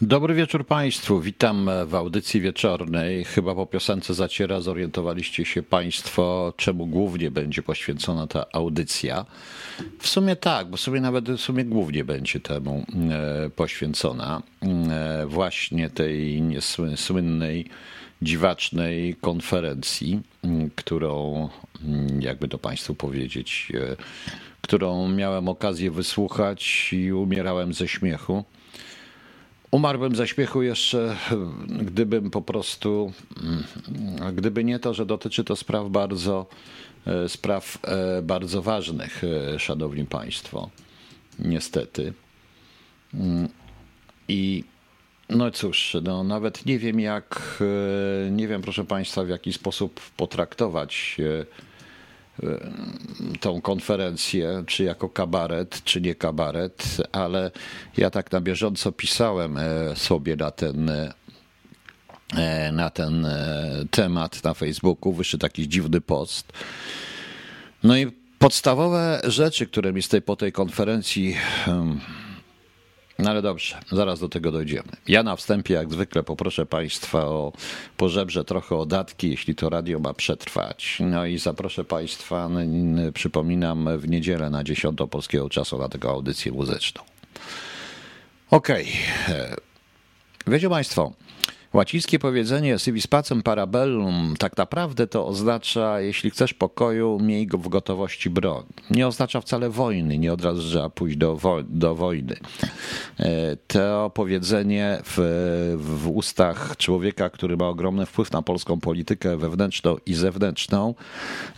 [0.00, 1.20] Dobry wieczór Państwu.
[1.20, 3.24] Witam w audycji wieczornej.
[3.24, 9.26] Chyba po piosence Zaciera zorientowaliście się Państwo, czemu głównie będzie poświęcona ta audycja.
[9.98, 14.42] W sumie tak, bo sobie nawet w sumie głównie będzie temu e, poświęcona.
[14.90, 17.66] E, właśnie tej niesłynnej,
[18.22, 20.20] dziwacznej konferencji,
[20.76, 21.48] którą,
[22.20, 23.96] jakby to Państwu powiedzieć, e,
[24.60, 28.44] którą miałem okazję wysłuchać i umierałem ze śmiechu.
[29.70, 31.16] Umarłbym ze śmiechu jeszcze,
[31.68, 33.12] gdybym po prostu,
[34.32, 36.46] gdyby nie to, że dotyczy to spraw bardzo,
[37.28, 37.78] spraw
[38.22, 39.22] bardzo ważnych,
[39.58, 40.70] szanowni państwo.
[41.38, 42.12] Niestety.
[44.28, 44.64] I
[45.28, 47.58] no cóż, no nawet nie wiem jak,
[48.30, 51.16] nie wiem proszę państwa w jaki sposób potraktować
[53.40, 57.50] tą konferencję, czy jako kabaret, czy nie kabaret, ale
[57.96, 64.54] ja tak na bieżąco pisałem e, sobie na ten e, na ten e, temat na
[64.54, 66.52] Facebooku, wyszedł taki dziwny post.
[67.82, 68.06] No i
[68.38, 71.36] podstawowe rzeczy, które mi z tej, po tej konferencji
[73.18, 74.88] no ale dobrze, zaraz do tego dojdziemy.
[75.08, 77.52] Ja na wstępie, jak zwykle, poproszę Państwa o
[77.96, 80.98] pożebrze trochę o datki, jeśli to radio ma przetrwać.
[81.00, 82.50] No i zaproszę Państwa,
[83.14, 87.02] przypominam, w niedzielę na 10 polskiego czasu na tę audycję muzyczną.
[88.50, 88.88] Okej.
[89.26, 89.56] Okay.
[90.46, 91.12] Wiecie Państwo,
[91.72, 97.68] Łacińskie powiedzenie civis pacem parabellum tak naprawdę to oznacza, jeśli chcesz pokoju, miej go w
[97.68, 98.64] gotowości broń.
[98.90, 102.36] Nie oznacza wcale wojny, nie od razu trzeba pójść do, wo do wojny.
[103.20, 105.16] E, to powiedzenie w,
[105.78, 110.94] w ustach człowieka, który ma ogromny wpływ na polską politykę wewnętrzną i zewnętrzną,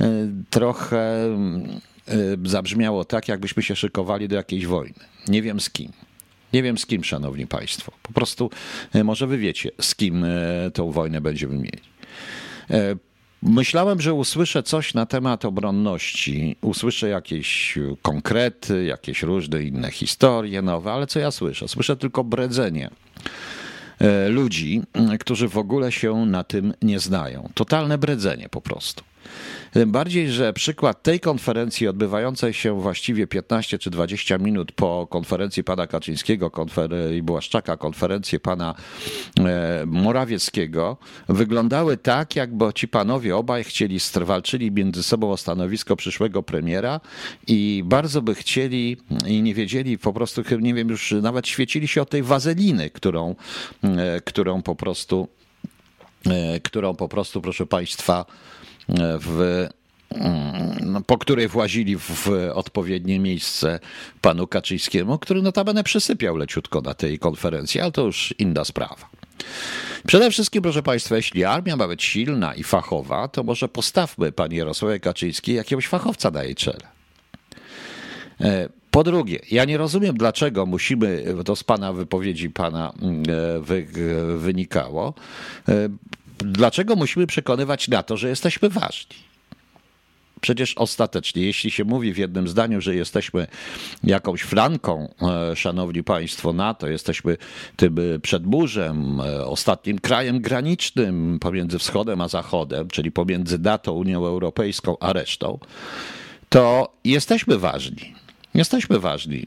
[0.00, 0.10] e,
[0.50, 4.98] trochę e, zabrzmiało tak, jakbyśmy się szykowali do jakiejś wojny.
[5.28, 5.92] Nie wiem z kim.
[6.52, 7.92] Nie wiem z kim, szanowni państwo.
[8.02, 8.50] Po prostu
[8.94, 10.28] e, może wy wiecie, z kim e,
[10.74, 11.82] tą wojnę będziemy mieli.
[12.70, 12.96] E,
[13.42, 20.92] myślałem, że usłyszę coś na temat obronności, usłyszę jakieś konkrety, jakieś różne inne historie nowe,
[20.92, 21.68] ale co ja słyszę?
[21.68, 22.90] Słyszę tylko bredzenie
[24.28, 24.82] ludzi,
[25.20, 27.48] którzy w ogóle się na tym nie znają.
[27.54, 29.04] Totalne bredzenie po prostu.
[29.72, 35.64] Tym bardziej, że przykład tej konferencji odbywającej się właściwie 15 czy 20 minut po konferencji
[35.64, 38.74] pana Kaczyńskiego konfer- i Błaszczaka, konferencję pana
[39.38, 40.96] e, Morawieckiego,
[41.28, 47.00] wyglądały tak, jakby ci panowie obaj chcieli, walczyli między sobą o stanowisko przyszłego premiera
[47.46, 52.02] i bardzo by chcieli i nie wiedzieli, po prostu, nie wiem, już nawet świecili się
[52.02, 53.34] od tej wazeliny, którą,
[53.82, 55.28] e, którą po prostu,
[56.26, 58.24] e, którą po prostu, proszę państwa,
[58.98, 59.66] w
[60.84, 63.80] no, po której włazili w odpowiednie miejsce
[64.20, 69.10] panu Kaczyńskiemu, który notabene przysypiał leciutko na tej konferencji, ale to już inna sprawa.
[70.06, 74.56] Przede wszystkim, proszę Państwa, jeśli armia ma być silna i fachowa, to może postawmy pani
[74.56, 76.88] Jarosławie Kaczyńskiej jakiegoś fachowca na jej czele.
[78.40, 83.60] E, po drugie, ja nie rozumiem, dlaczego musimy, to z pana wypowiedzi pana mm, e,
[83.60, 83.86] wy,
[84.38, 85.14] wynikało,
[85.68, 85.88] e,
[86.44, 89.16] dlaczego musimy przekonywać na to, że jesteśmy ważni?
[90.40, 93.46] Przecież ostatecznie, jeśli się mówi w jednym zdaniu, że jesteśmy
[94.04, 97.36] jakąś flanką, e, szanowni państwo, NATO, jesteśmy
[97.76, 104.26] tym e, przedmurzem, e, ostatnim krajem granicznym pomiędzy wschodem a zachodem, czyli pomiędzy NATO, Unią
[104.26, 105.58] Europejską a resztą,
[106.48, 108.14] to jesteśmy ważni.
[108.54, 109.46] Jesteśmy ważni,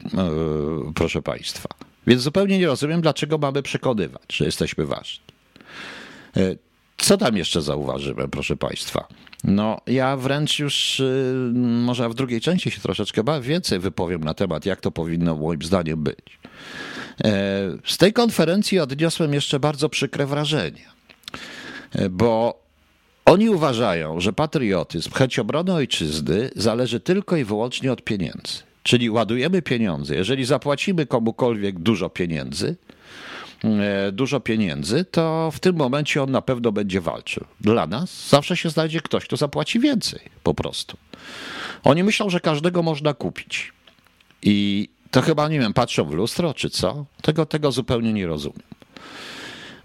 [0.94, 1.68] proszę państwa.
[2.06, 5.24] Więc zupełnie nie rozumiem, dlaczego mamy przekonywać, że jesteśmy ważni.
[7.04, 9.08] Co tam jeszcze zauważyłem, proszę Państwa?
[9.44, 14.66] No, ja wręcz już, y, może w drugiej części się troszeczkę więcej wypowiem na temat,
[14.66, 16.38] jak to powinno moim zdaniem być.
[17.24, 17.30] E,
[17.84, 20.84] z tej konferencji odniosłem jeszcze bardzo przykre wrażenie,
[21.92, 22.62] e, bo
[23.24, 28.58] oni uważają, że patriotyzm, chęć obrony ojczyzny zależy tylko i wyłącznie od pieniędzy.
[28.82, 30.14] Czyli ładujemy pieniądze.
[30.14, 32.76] Jeżeli zapłacimy komukolwiek dużo pieniędzy,
[34.12, 37.44] dużo pieniędzy, to w tym momencie on na pewno będzie walczył.
[37.60, 40.96] Dla nas zawsze się znajdzie ktoś, kto zapłaci więcej, po prostu.
[41.84, 43.72] Oni myślą, że każdego można kupić.
[44.42, 47.04] I to chyba, nie wiem, patrzą w lustro, czy co?
[47.22, 48.62] Tego, tego zupełnie nie rozumiem.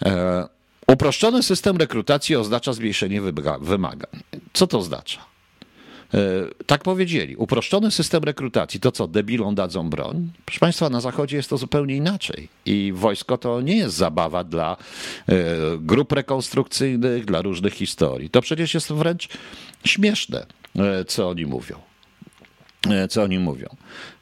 [0.06, 0.48] E,
[0.88, 3.22] uproszczony system rekrutacji oznacza zmniejszenie
[3.62, 4.24] wymagań.
[4.54, 5.26] Co to oznacza?
[6.14, 6.20] E,
[6.66, 7.36] tak powiedzieli.
[7.36, 8.80] Uproszczony system rekrutacji.
[8.80, 10.30] To co, debilom dadzą broń?
[10.46, 12.50] Proszę Państwa, na Zachodzie jest to zupełnie inaczej.
[12.66, 14.78] I wojsko to nie jest zabawa dla
[15.28, 15.36] e,
[15.78, 18.30] grup rekonstrukcyjnych, dla różnych historii.
[18.30, 19.30] To przecież jest wręcz
[19.86, 20.46] śmieszne,
[20.76, 21.76] e, co oni mówią.
[23.10, 23.68] Co oni mówią.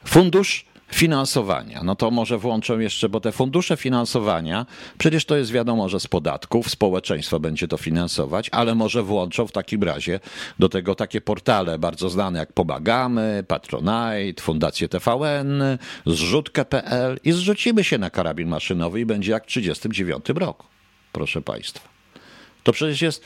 [0.06, 1.84] Fundusz finansowania.
[1.84, 4.66] No to może włączą jeszcze, bo te fundusze finansowania,
[4.98, 9.52] przecież to jest wiadomo, że z podatków społeczeństwo będzie to finansować, ale może włączą w
[9.52, 10.20] takim razie
[10.60, 15.64] do tego takie portale bardzo znane jak Pomagamy, Patronite, Fundację TVN,
[16.06, 20.66] zrzutkę.pl i zrzucimy się na karabin maszynowy i będzie jak w 1939 roku,
[21.12, 21.90] proszę Państwa.
[22.64, 23.24] To przecież jest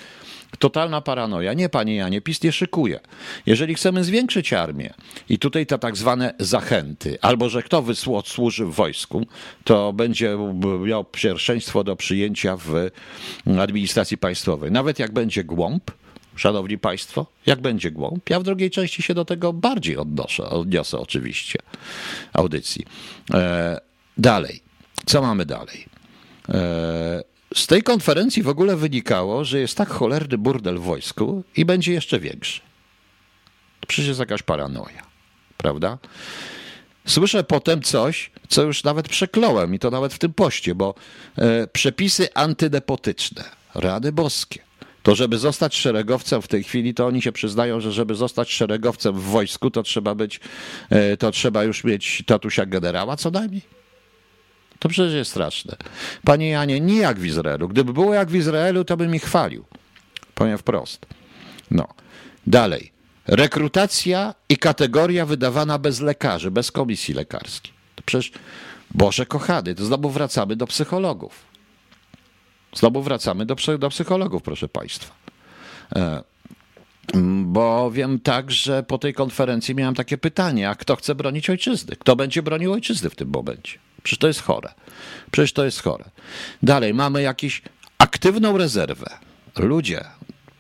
[0.60, 1.54] totalna paranoja.
[1.54, 3.00] Nie, panie Janie, PiS nie szykuje.
[3.46, 4.94] Jeżeli chcemy zwiększyć armię
[5.30, 7.84] i tutaj te tak zwane zachęty, albo że kto
[8.26, 9.26] służy w wojsku,
[9.64, 10.38] to będzie
[10.86, 12.90] miał pierwszeństwo do przyjęcia w
[13.60, 14.72] administracji państwowej.
[14.72, 15.92] Nawet jak będzie głąb,
[16.36, 18.30] Szanowni Państwo, jak będzie głąb?
[18.30, 21.60] Ja w drugiej części się do tego bardziej odnoszę, odniosę oczywiście
[22.34, 22.86] audycji.
[23.34, 23.80] E,
[24.18, 24.62] dalej.
[25.06, 25.86] Co mamy dalej?
[26.50, 31.66] E, z tej konferencji w ogóle wynikało, że jest tak cholerny burdel w wojsku i
[31.66, 32.62] będzie jeszcze większy.
[33.88, 35.04] Przecież jest jakaś paranoja,
[35.58, 35.98] prawda?
[37.06, 40.96] Słyszę potem coś, co już nawet przekląłem i to nawet w tym poście, bo
[41.38, 43.44] e, przepisy antydepotyczne,
[43.76, 44.60] rady boskie.
[45.04, 49.14] To, żeby zostać szeregowcem w tej chwili, to oni się przyznają, że żeby zostać szeregowcem
[49.14, 50.40] w wojsku, to trzeba być,
[50.90, 53.81] e, to trzeba już mieć tatusia generała co najmniej.
[54.82, 55.76] To przecież jest straszne.
[56.24, 57.68] Panie Janie, nie jak w Izraelu.
[57.68, 59.66] Gdyby było jak w Izraelu, to bym ich chwalił.
[60.36, 61.06] Powiem wprost.
[61.72, 61.88] No.
[62.48, 62.92] Dalej.
[63.28, 67.74] Rekrutacja i kategoria wydawana bez lekarzy, bez komisji lekarskiej.
[67.96, 68.32] To przecież,
[68.92, 71.46] Boże kochany, to znowu wracamy do psychologów.
[72.76, 75.16] Znowu wracamy do, do psychologów, proszę Państwa.
[75.96, 76.24] E,
[77.44, 81.96] bo wiem tak, że po tej konferencji miałem takie pytanie, a kto chce bronić ojczyzny?
[81.96, 83.80] Kto będzie bronił ojczyzny w tym momencie?
[84.04, 84.74] Przecież to jest chore.
[85.32, 86.06] Przecież to jest chore.
[86.64, 87.62] Dalej, mamy jakąś
[87.98, 89.18] aktywną rezerwę.
[89.58, 90.06] Ludzie,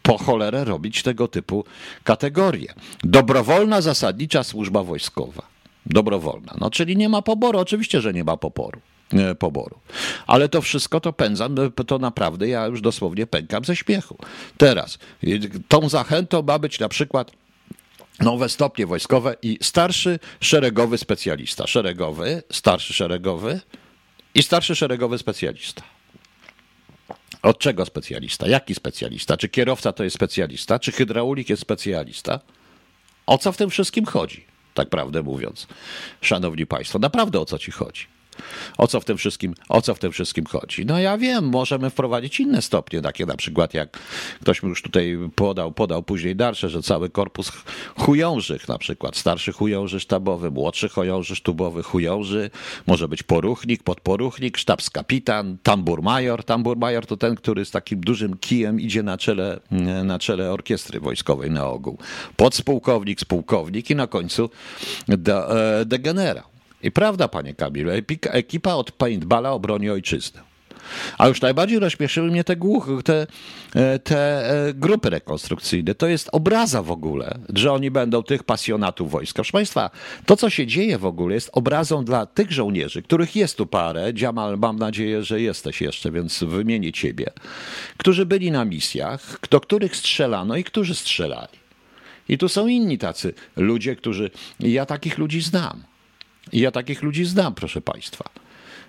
[0.01, 1.65] po cholerę robić tego typu
[2.03, 2.73] kategorie.
[3.03, 5.41] Dobrowolna, zasadnicza służba wojskowa.
[5.85, 6.55] Dobrowolna.
[6.59, 7.59] No, czyli nie ma poboru.
[7.59, 8.81] Oczywiście, że nie ma poboru.
[9.13, 9.79] Nie, poboru.
[10.27, 11.55] Ale to wszystko to pędzam,
[11.87, 14.17] to naprawdę ja już dosłownie pękam ze śmiechu.
[14.57, 14.97] Teraz,
[15.67, 17.31] tą zachętą ma być na przykład
[18.19, 21.67] nowe stopnie wojskowe i starszy szeregowy specjalista.
[21.67, 23.59] Szeregowy, starszy szeregowy
[24.35, 25.83] i starszy szeregowy specjalista.
[27.41, 28.47] Od czego specjalista?
[28.47, 29.37] Jaki specjalista?
[29.37, 30.79] Czy kierowca to jest specjalista?
[30.79, 32.39] Czy hydraulik jest specjalista?
[33.25, 34.45] O co w tym wszystkim chodzi?
[34.73, 35.67] Tak prawdę mówiąc.
[36.21, 38.05] Szanowni Państwo, naprawdę o co ci chodzi?
[38.77, 40.85] O co w tym wszystkim, o co w tym wszystkim chodzi?
[40.85, 43.99] No ja wiem, możemy wprowadzić inne stopnie, takie na przykład jak
[44.41, 47.51] ktoś mi już tutaj podał, podał później dalsze, że cały korpus
[47.97, 52.49] chujążych na przykład, starszy chująży sztabowy, młodszy chująży sztabowy, chująży,
[52.87, 56.45] może być poruchnik, podporuchnik, sztabskapitan, tambur major.
[57.07, 59.59] To ten, który z takim dużym kijem idzie na czele,
[60.03, 61.97] na czele orkiestry wojskowej na ogół.
[62.35, 64.49] Podspółkownik, spółkownik i na końcu
[65.07, 65.47] de,
[65.79, 66.51] e, degenerał.
[66.83, 67.89] I prawda, panie Kamil,
[68.23, 70.51] ekipa od paintballa obroni ojczyznę.
[71.17, 73.27] A już najbardziej rozśmieszyły mnie te, głuchy, te,
[73.75, 75.95] e, te e, grupy rekonstrukcyjne.
[75.95, 79.35] To jest obraza w ogóle, że oni będą tych pasjonatów wojska.
[79.35, 79.89] Proszę Państwa,
[80.25, 84.13] to co się dzieje w ogóle jest obrazą dla tych żołnierzy, których jest tu parę,
[84.13, 87.25] Dziamal, mam nadzieję, że jesteś jeszcze, więc wymienię ciebie,
[87.97, 91.61] którzy byli na misjach, do których strzelano i którzy strzelali.
[92.29, 95.83] I tu są inni tacy ludzie, którzy, ja takich ludzi znam.
[96.51, 98.29] I ja takich ludzi znam, proszę Państwa.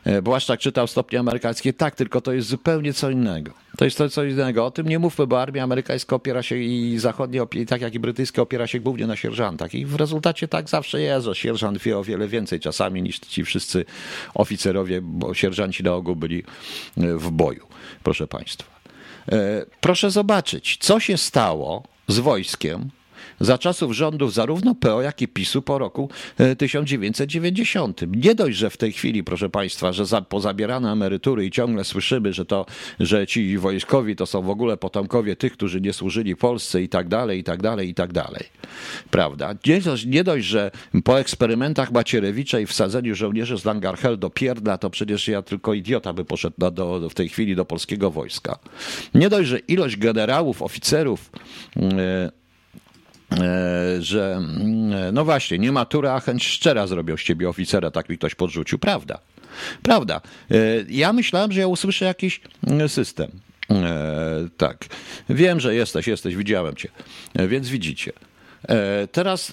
[0.05, 1.73] E, Błaszczak czytał stopnie amerykańskie.
[1.73, 3.53] Tak, tylko to jest zupełnie co innego.
[3.77, 4.67] To jest to co innego.
[4.67, 8.43] O tym nie mówmy, bo armia amerykańska opiera się i zachodnia, tak jak i brytyjska,
[8.43, 9.75] opiera się głównie na sierżantach.
[9.75, 13.45] I w rezultacie tak zawsze jest, że sierżant wie o wiele więcej czasami niż ci
[13.45, 13.85] wszyscy
[14.35, 16.39] oficerowie, bo sierżanci na ogół byli
[16.97, 17.67] e, w boju,
[18.03, 18.73] proszę Państwa.
[19.33, 22.91] E, proszę zobaczyć, co się stało z wojskiem
[23.43, 26.11] za czasów rządów zarówno PO, jak i PiSu po roku
[26.59, 28.03] 1990.
[28.03, 31.85] E, Nie dość, że w tej chwili, proszę Państwa, że za, pozabierane emerytury i ciągle
[31.85, 32.67] słyszymy, że, to,
[33.01, 37.09] że ci wojskowi to są w ogóle potomkowie tych, którzy nie służyli Polsce i tak
[37.09, 38.45] dalej, i tak dalej, i tak dalej.
[39.11, 39.55] Prawda?
[39.67, 40.71] Nie dość, nie dość że
[41.05, 46.13] po eksperymentach Macierewicza i wsadzeniu żołnierzy z Langarhel do Pierdla, to przecież ja tylko idiota
[46.13, 48.59] by poszedł do, do, w tej chwili do polskiego wojska.
[49.15, 51.31] Nie dość, że ilość generałów, oficerów,
[51.77, 52.42] yy,
[54.01, 58.19] że mm, no właśnie, nie matura, a chęć szczera zrobią z ciebie oficera, tak mi
[58.19, 58.79] ktoś podrzucił.
[58.79, 59.19] Prawda.
[59.83, 60.21] Prawda.
[60.51, 60.57] E,
[60.89, 63.31] ja myślałem, że ja usłyszę jakiś mm, system.
[63.71, 64.85] E, tak.
[65.29, 66.89] Wiem, że jesteś, jesteś, widziałem cię.
[67.49, 68.13] Więc widzicie.
[69.13, 69.53] Teraz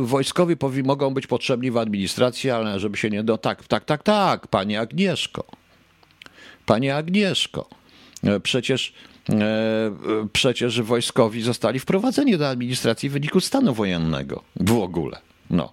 [0.00, 3.38] wojskowi mogą być potrzebni w administracji, ale żeby się nie do.
[3.38, 5.46] Tak, tak, tak, tak, panie Agnieszko.
[6.66, 7.68] Panie Agnieszko.
[8.42, 9.11] Przecież E,
[10.32, 14.42] przecież wojskowi zostali wprowadzeni do administracji w wyniku stanu wojennego.
[14.56, 15.18] W ogóle.
[15.50, 15.72] No.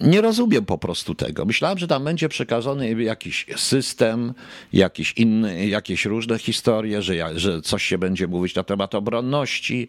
[0.00, 1.44] Nie rozumiem po prostu tego.
[1.44, 4.34] Myślałem, że tam będzie przekazany jakiś system,
[4.72, 9.88] jakiś inny, jakieś różne historie, że, ja, że coś się będzie mówić na temat obronności,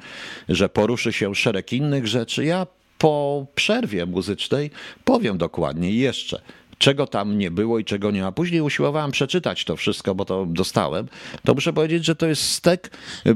[0.50, 2.46] że poruszy się szereg innych rzeczy.
[2.46, 4.72] Ja po przerwie muzycznej
[5.06, 6.42] powiem dokładnie jeszcze
[6.82, 8.32] czego tam nie było i czego nie ma.
[8.32, 11.08] Później usiłowałem przeczytać to wszystko, bo to dostałem.
[11.44, 12.92] To muszę powiedzieć, że to jest stek
[13.28, 13.36] y,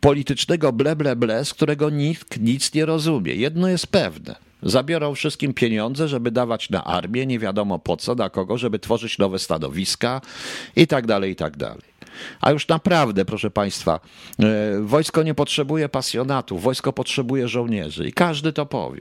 [0.00, 3.34] politycznego ble, ble, ble, z którego nikt nic nie rozumie.
[3.34, 4.36] Jedno jest pewne.
[4.62, 9.18] Zabiorą wszystkim pieniądze, żeby dawać na armię, nie wiadomo po co, na kogo, żeby tworzyć
[9.18, 10.20] nowe stanowiska
[10.76, 11.91] i tak dalej, i tak dalej.
[12.40, 14.00] A już naprawdę, proszę Państwa,
[14.38, 19.00] e, wojsko nie potrzebuje pasjonatów, wojsko potrzebuje żołnierzy i każdy to powie.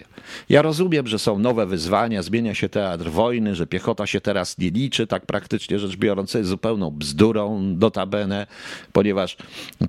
[0.49, 4.69] Ja rozumiem, że są nowe wyzwania, zmienia się teatr wojny, że piechota się teraz nie
[4.69, 8.47] liczy, tak praktycznie rzecz biorąc, jest zupełną bzdurą notabene,
[8.93, 9.37] ponieważ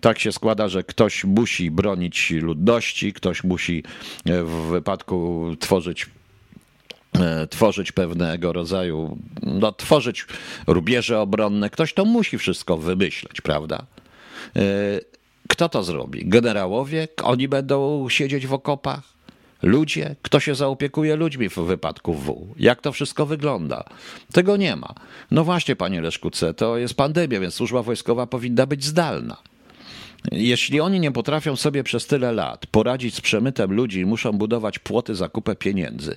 [0.01, 3.85] tak się składa, że ktoś musi bronić ludności, ktoś musi
[4.27, 6.07] e, w wypadku tworzyć
[7.51, 10.27] tworzyć pewnego rodzaju, no, tworzyć
[10.67, 11.71] rubieże obronne.
[11.71, 13.87] Ktoś to musi wszystko wymyśleć, prawda?
[14.57, 14.63] E,
[15.49, 16.29] kto to zrobi?
[16.29, 17.09] Generałowie?
[17.23, 19.13] Oni będą siedzieć w okopach?
[19.63, 20.17] Ludzie?
[20.23, 22.55] Kto się zaopiekuje ludźmi w wypadku W?
[22.59, 23.85] Jak to wszystko wygląda?
[24.33, 24.95] Tego nie ma.
[25.31, 29.37] No właśnie, panie Leszkuce, to jest pandemia, więc służba wojskowa powinna być zdalna.
[30.33, 34.79] Jeśli oni nie potrafią sobie przez tyle lat poradzić z przemytem ludzi i muszą budować
[34.79, 36.17] płoty za kupę pieniędzy,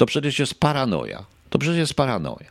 [0.00, 1.24] to przecież jest paranoja.
[1.50, 2.50] To przecież jest paranoja.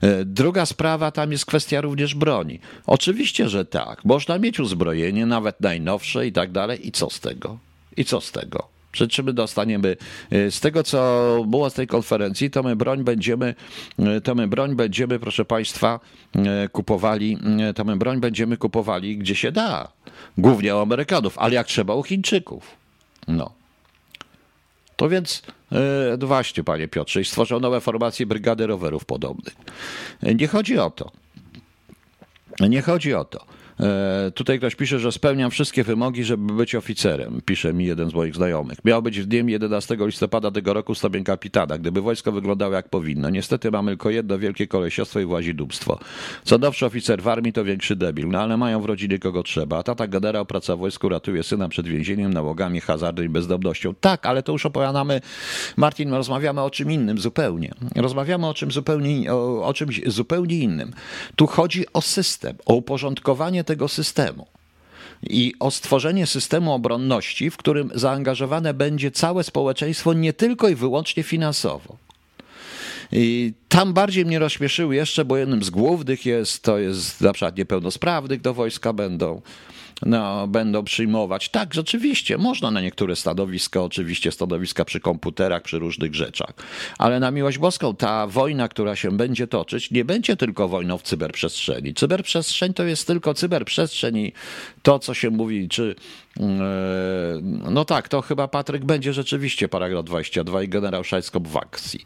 [0.00, 2.58] E, druga sprawa, tam jest kwestia również broni.
[2.86, 4.04] Oczywiście, że tak.
[4.04, 6.88] Można mieć uzbrojenie, nawet najnowsze i tak dalej.
[6.88, 7.58] I co z tego?
[7.96, 8.68] I co z tego?
[8.92, 9.96] Czy my dostaniemy
[10.30, 13.54] e, z tego, co było z tej konferencji, to my broń będziemy,
[13.98, 16.00] e, to my broń będziemy, proszę Państwa,
[16.72, 17.38] kupowali,
[17.74, 19.88] to my broń będziemy kupowali gdzie się da.
[20.38, 22.76] Głównie u Amerykanów, ale jak trzeba u Chińczyków.
[23.28, 23.61] No.
[25.08, 25.42] Więc
[25.72, 29.54] e, no właśnie, panie Piotrze, i stworzył nowe formacje brygady rowerów podobnych.
[30.22, 31.10] Nie chodzi o to.
[32.60, 33.44] Nie chodzi o to.
[33.80, 37.40] E, tutaj ktoś pisze, że spełniam wszystkie wymogi, żeby być oficerem.
[37.44, 38.84] Pisze mi jeden z moich znajomych.
[38.84, 43.30] Miał być w dniem 11 listopada tego roku stopień kapitana, gdyby wojsko wyglądało jak powinno.
[43.30, 45.98] Niestety mamy tylko jedno wielkie kolesiostwo i włazidubstwo.
[46.44, 49.78] Co nowszy oficer w armii to większy debil, no ale mają w rodzinie kogo trzeba.
[49.78, 53.94] A tata generał praca w wojsku ratuje syna przed więzieniem, nałogami, hazardem i bezdomnością.
[54.00, 55.20] Tak, ale to już opowiadamy,
[55.76, 57.74] Martin, rozmawiamy o czym innym zupełnie.
[57.96, 60.92] Rozmawiamy o czym zupełnie, o, o czymś zupełnie innym.
[61.36, 64.46] Tu chodzi o system, o uporządkowanie tego systemu
[65.22, 71.22] i o stworzenie systemu obronności, w którym zaangażowane będzie całe społeczeństwo nie tylko i wyłącznie
[71.22, 71.96] finansowo.
[73.12, 77.56] I tam bardziej mnie rozśmieszyły jeszcze, bo jednym z głównych jest, to jest na przykład
[77.56, 79.42] niepełnosprawnych do wojska będą
[80.06, 81.48] no, będą przyjmować.
[81.48, 86.52] Tak, rzeczywiście, można na niektóre stanowiska, oczywiście stanowiska przy komputerach, przy różnych rzeczach,
[86.98, 91.02] ale na miłość boską, ta wojna, która się będzie toczyć, nie będzie tylko wojną w
[91.02, 91.94] cyberprzestrzeni.
[91.94, 94.32] Cyberprzestrzeń to jest tylko cyberprzestrzeń i
[94.82, 95.94] to, co się mówi, czy
[97.70, 102.00] no tak, to chyba Patryk będzie rzeczywiście paragraf 22 i generał Szajskop w akcji.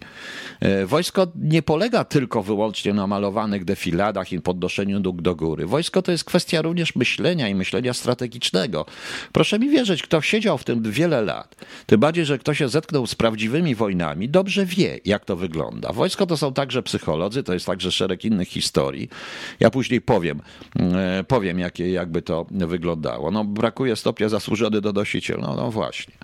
[0.61, 5.67] E, wojsko nie polega tylko wyłącznie na malowanych defiladach i podnoszeniu nóg do góry.
[5.67, 8.87] Wojsko to jest kwestia również myślenia i myślenia strategicznego.
[9.33, 11.57] Proszę mi wierzyć, kto siedział w tym wiele lat,
[11.87, 15.93] tym bardziej, że kto się zetknął z prawdziwymi wojnami, dobrze wie, jak to wygląda.
[15.93, 19.09] Wojsko to są także psycholodzy, to jest także szereg innych historii.
[19.61, 20.41] Ja później powiem,
[20.81, 23.31] e, powiem jakie, jakby to wyglądało.
[23.31, 25.39] No, brakuje stopnia zasłużony do nosiciel.
[25.41, 26.15] No, no właśnie.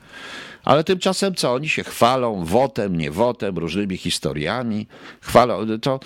[0.65, 1.53] Ale tymczasem co?
[1.53, 4.87] Oni się chwalą wotem, nie wotem, różnymi historiami.
[5.21, 5.67] Chwalą.
[5.83, 6.01] To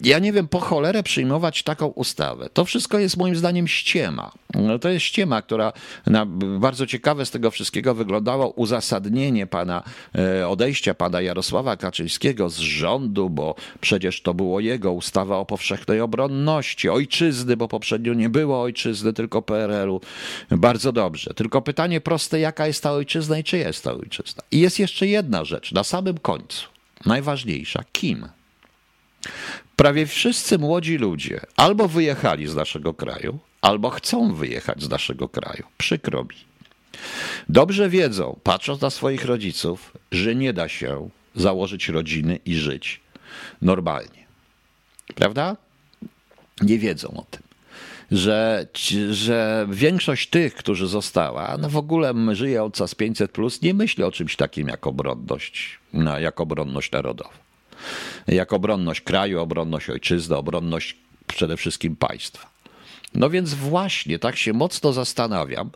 [0.00, 2.48] ja nie wiem, po cholerę przyjmować taką ustawę.
[2.52, 4.32] To wszystko jest moim zdaniem ściema.
[4.54, 5.72] No, to jest ściema, która
[6.06, 6.26] na,
[6.58, 9.82] bardzo ciekawe z tego wszystkiego wyglądało uzasadnienie pana
[10.14, 16.00] e, odejścia pana Jarosława Kaczyńskiego z rządu, bo przecież to było jego ustawa o powszechnej
[16.00, 20.00] obronności, ojczyzny, bo poprzednio nie było ojczyzny, tylko PRL-u.
[20.50, 21.34] Bardzo dobrze.
[21.34, 24.42] Tylko pytanie proste, jaka jest ta ojczyzna i czy jest ta ojczyzna?
[24.50, 26.66] I jest jeszcze jedna rzecz na samym końcu,
[27.06, 27.84] najważniejsza.
[27.92, 28.28] Kim?
[29.78, 35.64] Prawie wszyscy młodzi ludzie albo wyjechali z naszego kraju, albo chcą wyjechać z naszego kraju.
[35.78, 36.36] Przykro mi.
[37.48, 43.00] Dobrze wiedzą, patrząc na swoich rodziców, że nie da się założyć rodziny i żyć
[43.62, 44.26] normalnie.
[45.14, 45.56] Prawda?
[46.60, 47.42] Nie wiedzą o tym.
[48.10, 48.66] Że,
[49.10, 54.04] że większość tych, którzy została, no w ogóle żyje od z 500, plus, nie myśli
[54.04, 55.78] o czymś takim jak obronność,
[56.18, 57.47] jak obronność narodowa
[58.28, 62.48] jak obronność kraju, obronność ojczyzny, obronność przede wszystkim państwa.
[63.14, 65.70] No więc właśnie tak się mocno zastanawiam.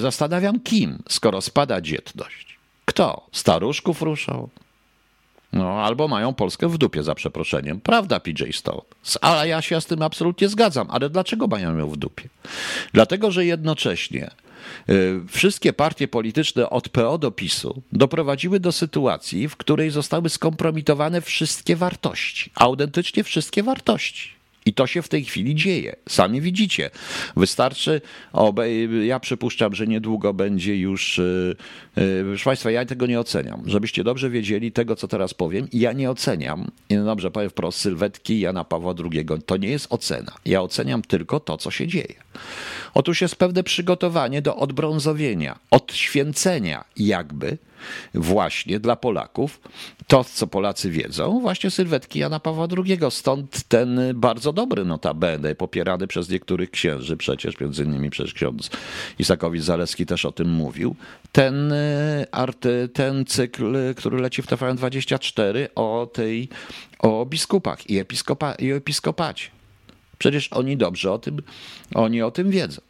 [0.00, 2.58] Zastanawiam kim, skoro spada dzietność.
[2.84, 3.26] Kto?
[3.32, 4.48] Staruszków ruszał?
[5.52, 7.80] No, albo mają Polskę w dupie, za przeproszeniem.
[7.80, 8.80] Prawda, PJ Stone?
[9.20, 10.86] Ale ja się z tym absolutnie zgadzam.
[10.90, 12.28] Ale dlaczego mają ją w dupie?
[12.92, 14.30] Dlatego, że jednocześnie
[15.28, 21.76] wszystkie partie polityczne od PO do PiSu doprowadziły do sytuacji, w której zostały skompromitowane wszystkie
[21.76, 22.50] wartości.
[22.54, 24.33] Autentycznie wszystkie wartości.
[24.66, 25.96] I to się w tej chwili dzieje.
[26.08, 26.90] Sami widzicie.
[27.36, 28.00] Wystarczy,
[29.02, 31.18] ja przypuszczam, że niedługo będzie już.
[31.18, 31.56] Y,
[31.98, 33.62] y, proszę Państwa, ja tego nie oceniam.
[33.66, 35.68] Żebyście dobrze wiedzieli tego, co teraz powiem.
[35.72, 39.26] Ja nie oceniam, i no dobrze powiem wprost, sylwetki Jana Pawła II.
[39.46, 40.32] To nie jest ocena.
[40.44, 42.14] Ja oceniam tylko to, co się dzieje.
[42.94, 47.58] Otóż jest pewne przygotowanie do odbrązowienia, odświęcenia jakby
[48.14, 49.60] właśnie dla Polaków
[50.06, 52.98] to, co Polacy wiedzą, właśnie sylwetki Jana Pawła II.
[53.10, 58.70] Stąd ten bardzo dobry notabene, popierany przez niektórych księży, przecież między innymi przez ksiądz
[59.18, 60.96] Isakowicz-Zaleski też o tym mówił,
[61.32, 66.48] ten, e, art, ten cykl, który leci w TVN24 o tej,
[66.98, 69.48] o biskupach i, episkopa, i episkopacie.
[70.18, 71.42] Przecież oni dobrze o tym,
[71.94, 72.80] oni o tym wiedzą.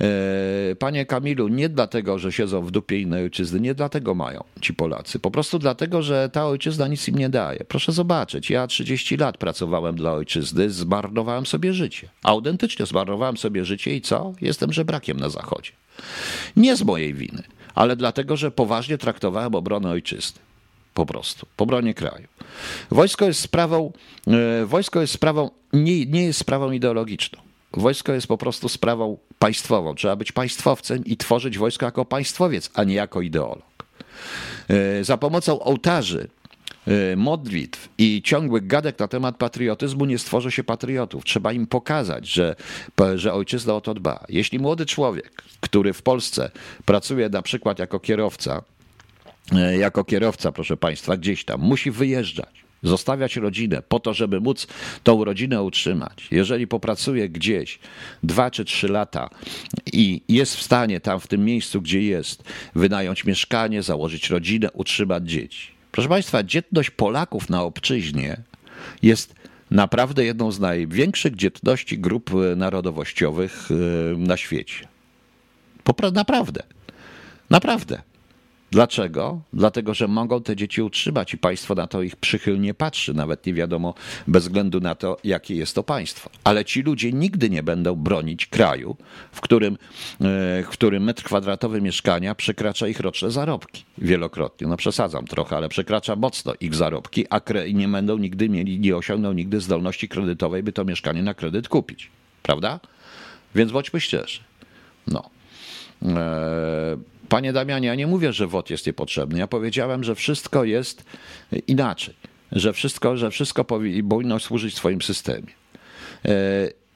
[0.00, 4.74] E, panie Kamilu, nie dlatego, że siedzą w dupie innej ojczyzny, nie dlatego mają ci
[4.74, 5.18] Polacy.
[5.18, 7.64] Po prostu dlatego, że ta ojczyzna nic im nie daje.
[7.68, 12.08] Proszę zobaczyć, ja 30 lat pracowałem dla ojczyzny, zmarnowałem sobie życie.
[12.22, 14.32] Autentycznie zmarnowałem sobie życie i co?
[14.40, 15.72] Jestem żebrakiem na zachodzie.
[16.56, 17.42] Nie z mojej winy,
[17.74, 20.46] ale dlatego, że poważnie traktowałem obronę ojczyzny
[20.96, 22.28] po prostu, po obronie kraju.
[22.90, 23.92] Wojsko jest sprawą,
[24.26, 27.45] e, wojsko jest sprawą, nie, nie jest sprawą ideologiczną.
[27.72, 29.94] Wojsko jest po prostu sprawą państwową.
[29.94, 33.62] Trzeba być państwowcem i tworzyć wojsko jako państwowiec, a nie jako ideolog.
[34.68, 36.28] E, za pomocą ołtarzy,
[36.86, 41.24] e, modlitw i ciągłych gadek na temat patriotyzmu nie stworzy się patriotów.
[41.24, 42.56] Trzeba im pokazać, że,
[43.14, 44.24] że ojczyzna o to dba.
[44.28, 46.50] Jeśli młody człowiek, który w Polsce
[46.84, 48.62] pracuje na przykład jako kierowca,
[49.52, 54.66] e, jako kierowca, proszę Państwa, gdzieś tam, musi wyjeżdżać zostawiać rodzinę po to, żeby móc
[55.02, 56.28] tą rodzinę utrzymać.
[56.30, 57.78] Jeżeli popracuje gdzieś
[58.22, 59.30] dwa czy trzy lata
[59.92, 62.42] i jest w stanie tam w tym miejscu, gdzie jest,
[62.74, 65.70] wynająć mieszkanie, założyć rodzinę, utrzymać dzieci.
[65.92, 68.36] Proszę Państwa, dzietność Polaków na obczyźnie
[69.02, 69.34] jest
[69.70, 74.88] naprawdę jedną z największych dzietności grup narodowościowych e, na świecie.
[76.12, 76.62] Naprawdę.
[77.50, 78.02] Naprawdę.
[78.70, 79.40] Dlaczego?
[79.52, 83.54] Dlatego, że mogą te dzieci utrzymać i państwo na to ich przychylnie patrzy, nawet nie
[83.54, 83.94] wiadomo
[84.26, 86.30] bez względu na to, jakie jest to państwo.
[86.44, 88.96] Ale ci ludzie nigdy nie będą bronić kraju,
[89.32, 89.76] w którym, e,
[90.62, 94.66] w którym metr kwadratowy mieszkania przekracza ich roczne zarobki wielokrotnie.
[94.66, 97.40] No przesadzam trochę, ale przekracza mocno ich zarobki, a
[97.72, 102.10] nie będą nigdy mieli, nie osiągną nigdy zdolności kredytowej, by to mieszkanie na kredyt kupić.
[102.42, 102.80] Prawda?
[103.54, 104.40] Więc bądźmy szczerzy.
[105.06, 105.30] No.
[106.02, 106.96] Eee,
[107.28, 109.38] Panie Damianie, ja nie mówię, że WOT jest niepotrzebny.
[109.38, 111.04] Ja powiedziałem, że wszystko jest
[111.66, 112.14] inaczej.
[112.52, 115.52] Że wszystko, że wszystko powinno służyć swoim systemie.
[116.24, 116.28] E,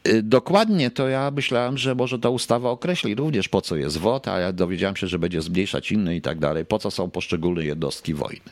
[0.05, 4.29] e, dokładnie to ja myślałem, że może ta ustawa określi również po co jest WOT,
[4.29, 6.65] a ja dowiedziałem się, że będzie zmniejszać inne i tak dalej.
[6.65, 8.51] Po co są poszczególne jednostki wojny,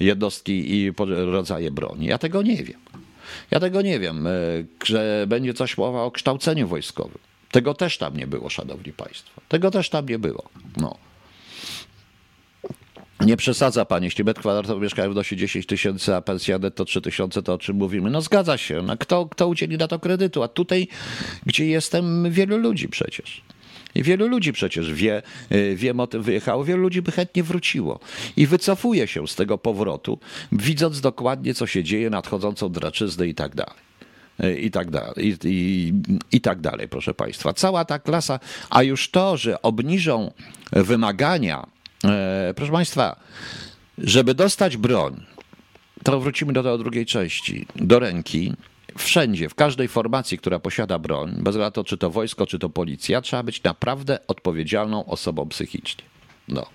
[0.00, 2.06] jednostki i rodzaje broni.
[2.06, 2.80] Ja tego nie wiem.
[3.50, 4.30] Ja tego nie wiem, e,
[4.84, 7.18] że będzie coś mowa o kształceniu wojskowym.
[7.52, 9.40] Tego też tam nie było, szanowni państwo.
[9.48, 10.48] Tego też tam nie było.
[10.76, 10.96] No.
[13.20, 17.42] Nie przesadza pan, jeśli metr kwadratowy mieszkają wnosi 10 tysięcy, a pensja to 3 tysiące,
[17.42, 18.10] to o czym mówimy?
[18.10, 18.82] No zgadza się.
[18.82, 20.42] No, kto, kto udzieli na to kredytu?
[20.42, 20.88] A tutaj,
[21.46, 23.42] gdzie jestem, wielu ludzi przecież.
[23.94, 28.00] I wielu ludzi przecież wie, y, wiem o tym wyjechało, wielu ludzi by chętnie wróciło.
[28.36, 30.18] I wycofuje się z tego powrotu,
[30.52, 33.91] widząc dokładnie, co się dzieje, nadchodzącą draczyznę i tak dalej
[34.60, 35.92] i tak dalej, i, i,
[36.32, 37.52] i tak dalej, proszę Państwa.
[37.52, 38.40] Cała ta klasa,
[38.70, 40.32] a już to, że obniżą
[40.72, 41.66] wymagania,
[42.04, 43.16] e, proszę Państwa,
[43.98, 45.20] żeby dostać broń,
[46.02, 48.54] to wrócimy do tej drugiej części, do ręki,
[48.98, 52.58] wszędzie, w każdej formacji, która posiada broń, bez względu na to, czy to wojsko, czy
[52.58, 56.04] to policja, trzeba być naprawdę odpowiedzialną osobą psychicznie.
[56.48, 56.66] No.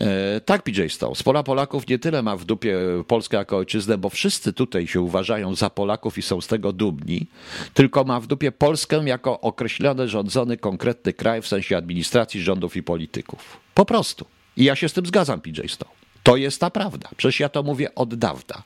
[0.00, 1.14] E, tak, PJ Stone.
[1.14, 5.54] Spola Polaków nie tyle ma w dupie Polskę jako ojczyznę, bo wszyscy tutaj się uważają
[5.54, 7.26] za Polaków i są z tego dumni,
[7.74, 12.82] tylko ma w dupie Polskę jako określony, rządzony, konkretny kraj w sensie administracji, rządów i
[12.82, 13.60] polityków.
[13.74, 14.24] Po prostu.
[14.56, 15.90] I ja się z tym zgadzam, PJ Stone.
[16.22, 17.08] To jest ta prawda.
[17.16, 18.62] Przecież ja to mówię od dawna.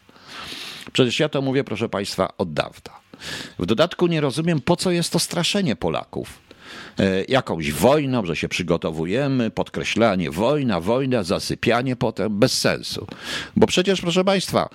[0.93, 2.93] Przecież ja to mówię, proszę Państwa, od dawna.
[3.59, 6.44] W dodatku nie rozumiem, po co jest to straszenie Polaków
[7.29, 13.07] jakąś wojną, że się przygotowujemy, podkreślanie wojna, wojna, zasypianie potem, bez sensu.
[13.57, 14.69] Bo przecież, proszę Państwa,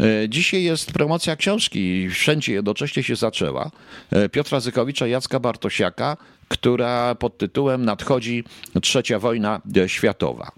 [0.00, 3.70] e, dzisiaj jest promocja książki, wszędzie jednocześnie się zaczęła,
[4.10, 6.16] e, Piotra Zykowicza, Jacka Bartosiaka,
[6.48, 8.44] która pod tytułem Nadchodzi
[8.82, 10.52] trzecia wojna światowa.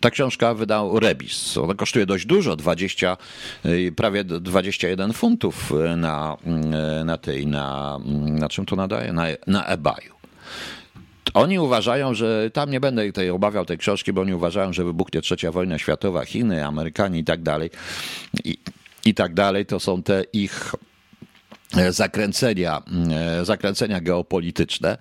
[0.00, 1.56] Ta książka wydał Rebis.
[1.56, 3.16] Ona kosztuje dość dużo, 20,
[3.96, 6.36] prawie 21 funtów na,
[7.04, 9.12] na tej, na, na czym to nadaje?
[9.12, 10.18] Na, na eBayu.
[11.34, 15.20] Oni uważają, że tam nie będę tej obawiał tej książki, bo oni uważają, że wybuchnie
[15.20, 17.70] trzecia wojna światowa, Chiny, Amerykanie i tak dalej.
[18.44, 18.58] I,
[19.04, 19.66] i tak dalej.
[19.66, 20.87] To są te ich e,
[21.90, 24.98] zakręcenia, e, zakręcenia geopolityczne.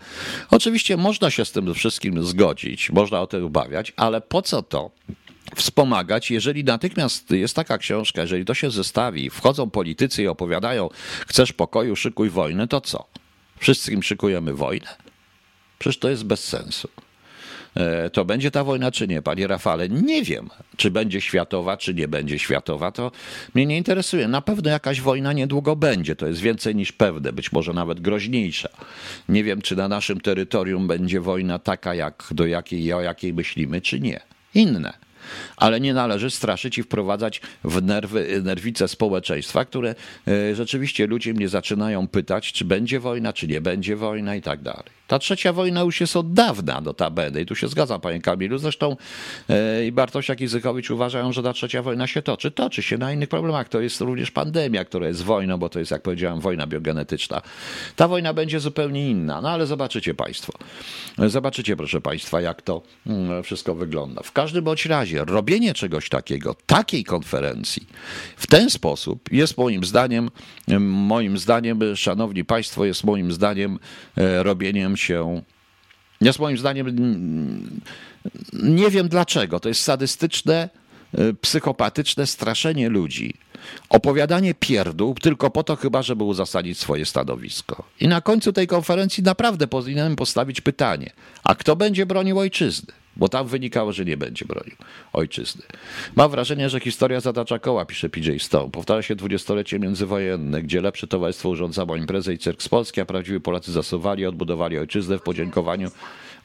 [0.51, 4.91] Oczywiście można się z tym wszystkim zgodzić, można o tym obawiać, ale po co to?
[5.55, 10.89] Wspomagać, jeżeli natychmiast jest taka książka, jeżeli to się zestawi, wchodzą politycy i opowiadają,
[11.27, 13.05] chcesz pokoju, szykuj wojnę, to co?
[13.59, 14.87] Wszystkim szykujemy wojnę?
[15.79, 16.89] Przecież to jest bez sensu.
[17.77, 19.89] E, to będzie ta wojna, czy nie, panie Rafale?
[19.89, 22.91] Nie wiem, czy będzie światowa, czy nie będzie światowa.
[22.91, 23.11] To
[23.53, 24.27] mnie nie interesuje.
[24.27, 26.15] Na pewno jakaś wojna niedługo będzie.
[26.15, 28.69] To jest więcej niż pewne, być może nawet groźniejsza.
[29.29, 33.81] Nie wiem, czy na naszym terytorium będzie wojna taka, jak do jakiej, o jakiej myślimy,
[33.81, 34.19] czy nie.
[34.55, 35.07] Inne
[35.57, 39.95] ale nie należy straszyć i wprowadzać w nerwy, nerwice społeczeństwa, które
[40.27, 44.61] e, rzeczywiście ludzie mnie zaczynają pytać, czy będzie wojna, czy nie będzie wojna i tak
[44.61, 44.85] dalej.
[45.07, 48.57] Ta trzecia wojna już jest od dawna notabene i tu się zgadzam, panie Kamilu.
[48.57, 48.95] Zresztą
[49.49, 52.51] e, i Bartosiak i Zykowicz uważają, że ta trzecia wojna się toczy.
[52.51, 53.69] Toczy się na innych problemach.
[53.69, 57.41] To jest również pandemia, która jest wojną, bo to jest, jak powiedziałem, wojna biogenetyczna.
[57.95, 60.53] Ta wojna będzie zupełnie inna, no ale zobaczycie państwo.
[61.27, 64.23] Zobaczycie, proszę państwa, jak to mm, wszystko wygląda.
[64.23, 67.87] W każdym bądź razie robienie czegoś takiego, takiej konferencji
[68.37, 70.29] w ten sposób jest moim zdaniem,
[70.79, 73.79] moim zdaniem, szanowni państwo, jest moim zdaniem
[74.17, 75.41] e, robieniem się.
[76.21, 76.95] Jest moim zdaniem,
[78.53, 80.69] nie wiem dlaczego, to jest sadystyczne,
[81.19, 83.33] y, psychopatyczne straszenie ludzi.
[83.89, 87.83] Opowiadanie pierdół tylko po to chyba, żeby uzasadnić swoje stanowisko.
[87.99, 91.11] I na końcu tej konferencji naprawdę powinienem postawić pytanie,
[91.43, 92.93] a kto będzie bronił ojczyzny?
[93.17, 94.75] bo tam wynikało, że nie będzie bronił
[95.13, 95.61] ojczyzny.
[96.15, 98.71] Mam wrażenie, że historia zatacza koła, pisze PJ Stone.
[98.71, 103.39] Powtarza się dwudziestolecie międzywojenne, gdzie lepsze towarzystwo urządzało imprezę i cyrk z Polski, a prawdziwi
[103.39, 105.91] Polacy zasuwali, odbudowali ojczyznę w podziękowaniu,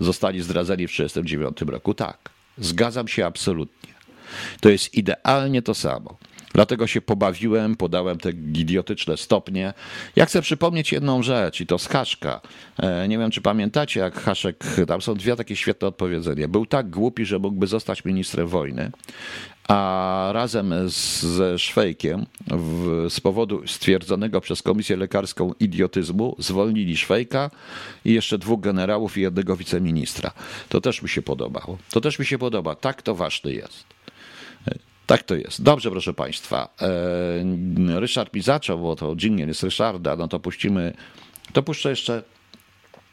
[0.00, 1.94] zostali zdradzeni w 1939 roku.
[1.94, 3.92] Tak, zgadzam się absolutnie.
[4.60, 6.16] To jest idealnie to samo.
[6.52, 9.74] Dlatego się pobawiłem, podałem te idiotyczne stopnie.
[10.16, 12.40] Ja chcę przypomnieć jedną rzecz i to z Haszka.
[12.78, 16.48] E, nie wiem, czy pamiętacie, jak Haszek, tam są dwie takie świetne odpowiedzenia.
[16.48, 18.90] Był tak głupi, że mógłby zostać ministrem wojny,
[19.68, 27.50] a razem z, ze Szwejkiem w, z powodu stwierdzonego przez komisję lekarską idiotyzmu zwolnili Szwejka
[28.04, 30.30] i jeszcze dwóch generałów i jednego wiceministra.
[30.68, 31.78] To też mi się podobało.
[31.90, 32.74] To też mi się podoba.
[32.74, 33.91] Tak to ważny jest.
[35.06, 35.62] Tak to jest.
[35.62, 36.68] Dobrze, proszę Państwa.
[36.80, 40.94] E, Ryszard mi zaczął, bo to dżingiel jest Ryszarda, no to puścimy,
[41.52, 42.22] to puszczę jeszcze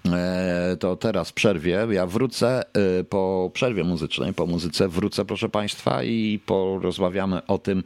[0.05, 1.87] e, to teraz przerwie.
[1.91, 2.63] Ja wrócę
[2.99, 7.83] e, po przerwie muzycznej, po muzyce wrócę, proszę Państwa, i porozmawiamy o tym,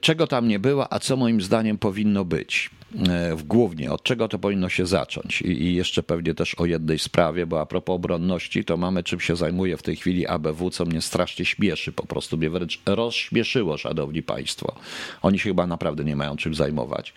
[0.00, 2.70] czego tam nie było, a co moim zdaniem powinno być.
[3.08, 5.42] E, w głównie od czego to powinno się zacząć.
[5.42, 9.20] I, I, jeszcze pewnie też o jednej sprawie, bo a propos obronności, to mamy czym
[9.20, 13.76] się zajmuje w tej chwili ABW, co mnie strasznie śmieszy, po prostu mnie wręcz rozśmieszyło,
[13.76, 14.74] szanowni państwo.
[15.22, 17.12] Oni się chyba naprawdę nie mają czym zajmować.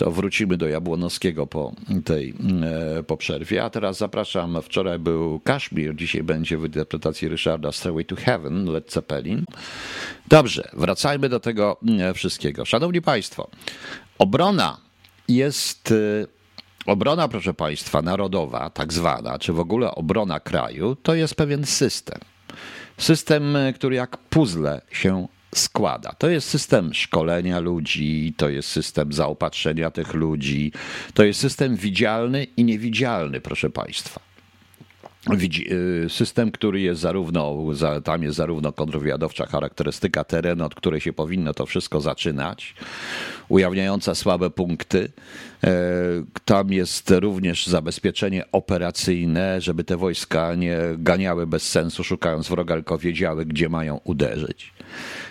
[0.00, 1.72] To wrócimy do Jabłonowskiego po
[2.04, 2.34] tej
[2.98, 3.64] e, po przerwie.
[3.64, 4.62] A teraz zapraszam.
[4.62, 9.44] Wczoraj był Kaszmir, dzisiaj będzie w interpretacji Ryszarda Stairway to Heaven, Led Zeppelin.
[10.28, 12.64] Dobrze, wracajmy do tego e, wszystkiego.
[12.64, 13.50] Szanowni Państwo,
[14.18, 14.76] obrona
[15.28, 16.26] jest y,
[16.86, 22.18] obrona, proszę Państwa, narodowa, tak zwana, czy w ogóle obrona kraju, to jest pewien system.
[22.98, 26.12] System, który jak puzzle się składa.
[26.12, 30.72] To jest system szkolenia ludzi, to jest system zaopatrzenia tych ludzi,
[31.14, 34.30] to jest system widzialny i niewidzialny, proszę Państwa.
[35.70, 37.56] Y, system, który jest zarówno,
[38.04, 42.74] tam jest zarówno kontrwywiadowcza charakterystyka terenu, od której się powinno to wszystko zaczynać,
[43.48, 45.12] ujawniająca słabe punkty.
[45.64, 45.72] E,
[46.44, 52.98] tam jest również zabezpieczenie operacyjne, żeby te wojska nie ganiały bez sensu, szukając wroga, tylko
[52.98, 54.72] wiedziały, gdzie mają uderzyć.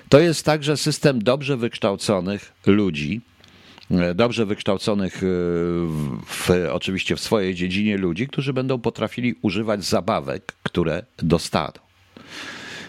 [0.10, 3.22] To jest także system dobrze wykształconych ludzi,
[3.92, 5.28] E, dobrze wykształconych, e,
[6.26, 11.74] w, oczywiście w swojej dziedzinie ludzi, którzy będą potrafili używać zabawek, które dostaną.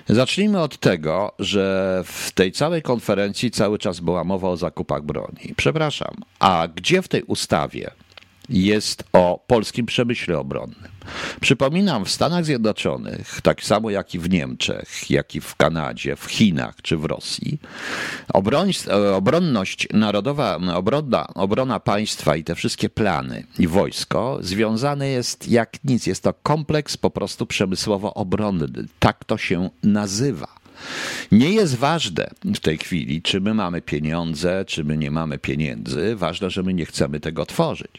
[0.09, 5.55] Zacznijmy od tego, że w tej całej konferencji cały czas była mowa o zakupach broni.
[5.57, 7.91] Przepraszam, a gdzie w tej ustawie
[8.51, 10.91] jest o polskim przemyśle obronnym.
[11.41, 16.25] Przypominam, w Stanach Zjednoczonych, tak samo jak i w Niemczech, jak i w Kanadzie, w
[16.25, 17.59] Chinach czy w Rosji,
[19.15, 26.07] obronność narodowa, obrona, obrona państwa i te wszystkie plany i wojsko związane jest jak nic.
[26.07, 28.87] Jest to kompleks po prostu przemysłowo-obronny.
[28.99, 30.60] Tak to się nazywa.
[31.33, 36.17] Nie jest ważne w tej chwili, czy my mamy pieniądze, czy my nie mamy pieniędzy.
[36.17, 37.91] Ważne, że my nie chcemy tego tworzyć.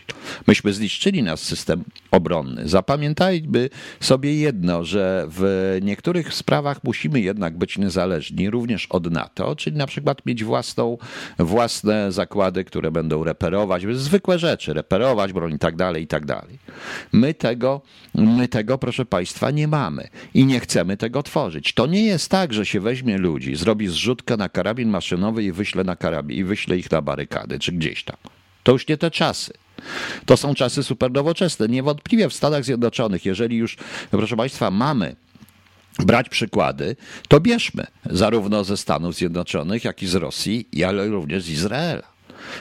[0.47, 2.69] Myśmy zniszczyli nasz system obronny.
[2.69, 9.77] Zapamiętajmy sobie jedno, że w niektórych sprawach musimy jednak być niezależni, również od NATO, czyli
[9.77, 10.97] na przykład mieć własną,
[11.39, 16.59] własne zakłady, które będą reperować, zwykłe rzeczy, reperować broń i tak dalej, i tak dalej.
[17.11, 17.81] My tego,
[18.15, 21.73] my tego, proszę Państwa, nie mamy i nie chcemy tego tworzyć.
[21.73, 25.84] To nie jest tak, że się weźmie ludzi, zrobi zrzutkę na karabin maszynowy i wyśle
[25.84, 28.17] na karabin i wyśle ich na barykady, czy gdzieś tam.
[28.63, 29.53] To już nie te czasy.
[30.25, 31.67] To są czasy super nowoczesne.
[31.67, 33.77] Niewątpliwie w Stanach Zjednoczonych, jeżeli już,
[34.12, 35.15] proszę Państwa, mamy
[35.99, 36.95] brać przykłady,
[37.27, 42.11] to bierzmy zarówno ze Stanów Zjednoczonych, jak i z Rosji, ale również z Izraela.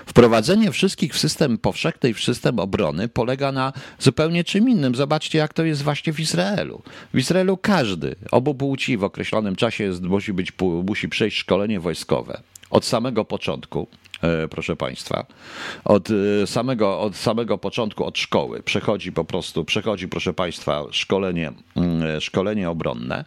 [0.07, 4.95] Wprowadzenie wszystkich w system powszechny, w system obrony polega na zupełnie czym innym.
[4.95, 6.83] Zobaczcie, jak to jest właśnie w Izraelu.
[7.15, 10.53] W Izraelu każdy, obu płci w określonym czasie jest, musi, być,
[10.85, 12.41] musi przejść szkolenie wojskowe
[12.71, 13.87] od samego początku.
[14.23, 15.27] E, proszę Państwa.
[15.85, 21.53] Od e, samego, od samego początku, od szkoły przechodzi po prostu, przechodzi, proszę Państwa, szkolenie,
[21.77, 23.25] mm, e, szkolenie obronne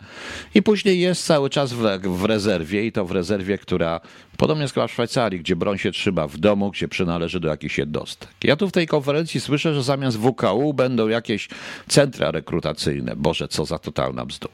[0.56, 4.00] i później jest cały czas w, w rezerwie i to w rezerwie, która
[4.38, 8.30] podobnie jest w Szwajcarii, gdzie broń się trzyma w domu, gdzie przynależy do jakichś jednostek.
[8.44, 11.50] Ja tu w tej konferencji słyszę, że zamiast WKU będą jakieś
[11.88, 13.16] centra rekrutacyjne.
[13.16, 14.54] Boże, co za totalna bzdura.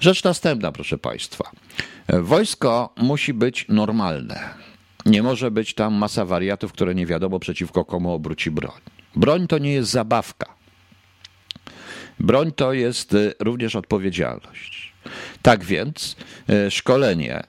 [0.00, 1.50] Rzecz następna, proszę Państwa.
[2.08, 4.65] Wojsko musi być normalne.
[5.06, 8.80] Nie może być tam masa wariatów, które nie wiadomo przeciwko komu obróci broń.
[9.16, 10.46] Broń to nie jest zabawka.
[12.20, 14.92] Broń to jest y, również odpowiedzialność.
[15.42, 16.16] Tak więc
[16.50, 17.42] y, szkolenie,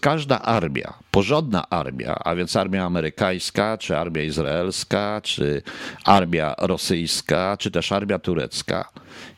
[0.00, 5.62] każda armia, porządna armia, a więc armia amerykańska, czy armia izraelska, czy
[6.04, 8.88] armia rosyjska, czy też armia turecka,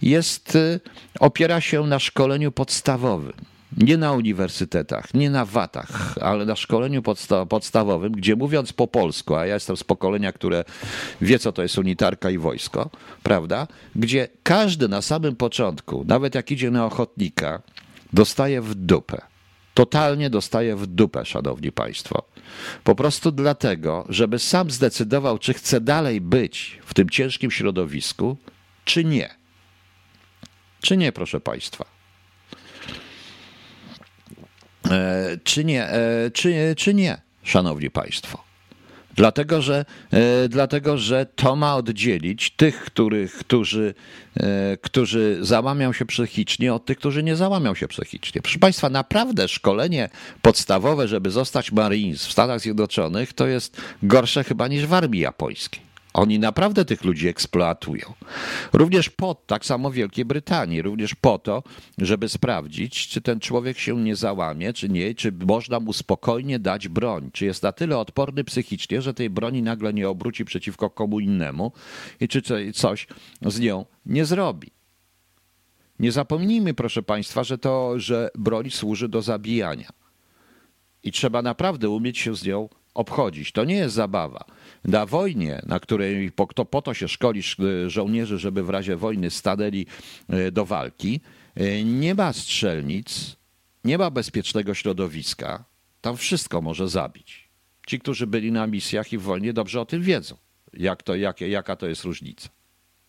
[0.02, 0.80] jest, y,
[1.20, 7.46] opiera się na szkoleniu podstawowym nie na uniwersytetach, nie na watach, ale na szkoleniu podsta
[7.46, 10.64] podstawowym, gdzie mówiąc po polsku, a ja jestem z pokolenia, które
[11.20, 12.90] wie, co to jest unitarka i wojsko,
[13.22, 13.66] prawda?
[13.96, 17.62] Gdzie każdy na samym początku, nawet jak idzie na ochotnika,
[18.12, 19.22] dostaje w dupę.
[19.74, 22.22] Totalnie dostaje w dupę, szanowni państwo.
[22.84, 28.36] Po prostu dlatego, żeby sam zdecydował, czy chce dalej być w tym ciężkim środowisku,
[28.84, 29.34] czy nie.
[30.80, 31.95] Czy nie, proszę państwa.
[34.90, 38.44] E, czy nie, e, czy, czy nie, szanowni państwo.
[39.14, 43.94] Dlatego że, e, dlatego, że to ma oddzielić tych, których, którzy,
[44.80, 48.42] którzy załamią się psychicznie, od tych, którzy nie załamią się psychicznie.
[48.42, 50.08] Proszę Państwa, naprawdę szkolenie
[50.42, 55.85] podstawowe, żeby zostać Marines w Stanach Zjednoczonych, to jest gorsze chyba niż w armii japońskiej.
[56.16, 58.14] Oni naprawdę tych ludzi eksploatują.
[58.72, 61.62] Również po, tak samo w Wielkiej Brytanii, również po to,
[61.98, 66.88] żeby sprawdzić, czy ten człowiek się nie załamie, czy nie, czy można mu spokojnie dać
[66.88, 71.20] broń, czy jest na tyle odporny psychicznie, że tej broni nagle nie obróci przeciwko komu
[71.20, 71.72] innemu
[72.20, 72.42] i czy
[72.74, 73.06] coś
[73.42, 74.70] z nią nie zrobi.
[75.98, 79.88] Nie zapomnijmy, proszę Państwa, że to, że broń służy do zabijania.
[81.02, 83.52] I trzeba naprawdę umieć się z nią obchodzić.
[83.52, 84.44] To nie jest zabawa.
[84.84, 87.42] Na wojnie, na której po, to, po to się szkoli
[87.86, 89.86] żołnierzy, żeby w razie wojny stanęli
[90.28, 91.20] e, do walki,
[91.54, 93.36] e, nie ma strzelnic,
[93.84, 95.64] nie ma bezpiecznego środowiska.
[96.00, 97.48] Tam wszystko może zabić.
[97.86, 100.36] Ci, którzy byli na misjach i w wojnie, dobrze o tym wiedzą,
[100.72, 102.48] jak to, jak, jaka to jest różnica.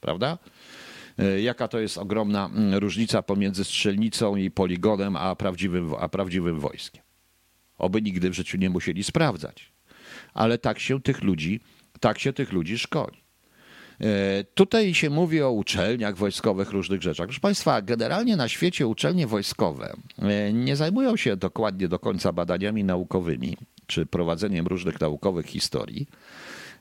[0.02, 0.38] Prawda?
[1.20, 7.04] E, jaka to jest ogromna różnica pomiędzy strzelnicą i poligonem, a prawdziwym, a prawdziwym wojskiem.
[7.78, 9.77] Oby nigdy w życiu nie musieli sprawdzać
[10.38, 11.60] ale tak się tych ludzi,
[12.00, 13.18] tak się tych ludzi szkoli.
[14.02, 17.28] E, tutaj się mówi o uczelniach wojskowych, różnych rzeczach.
[17.28, 22.84] Proszę Państwa, generalnie na świecie uczelnie wojskowe e, nie zajmują się dokładnie do końca badaniami
[22.84, 26.08] naukowymi czy prowadzeniem różnych naukowych historii.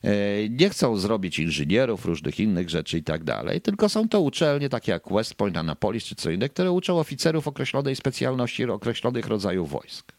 [0.03, 4.69] E, nie chcą zrobić inżynierów, różnych innych rzeczy i tak dalej, tylko są to uczelnie
[4.69, 9.71] takie jak West Point, Annapolis czy co inne, które uczą oficerów określonej specjalności, określonych rodzajów
[9.71, 10.13] wojsk.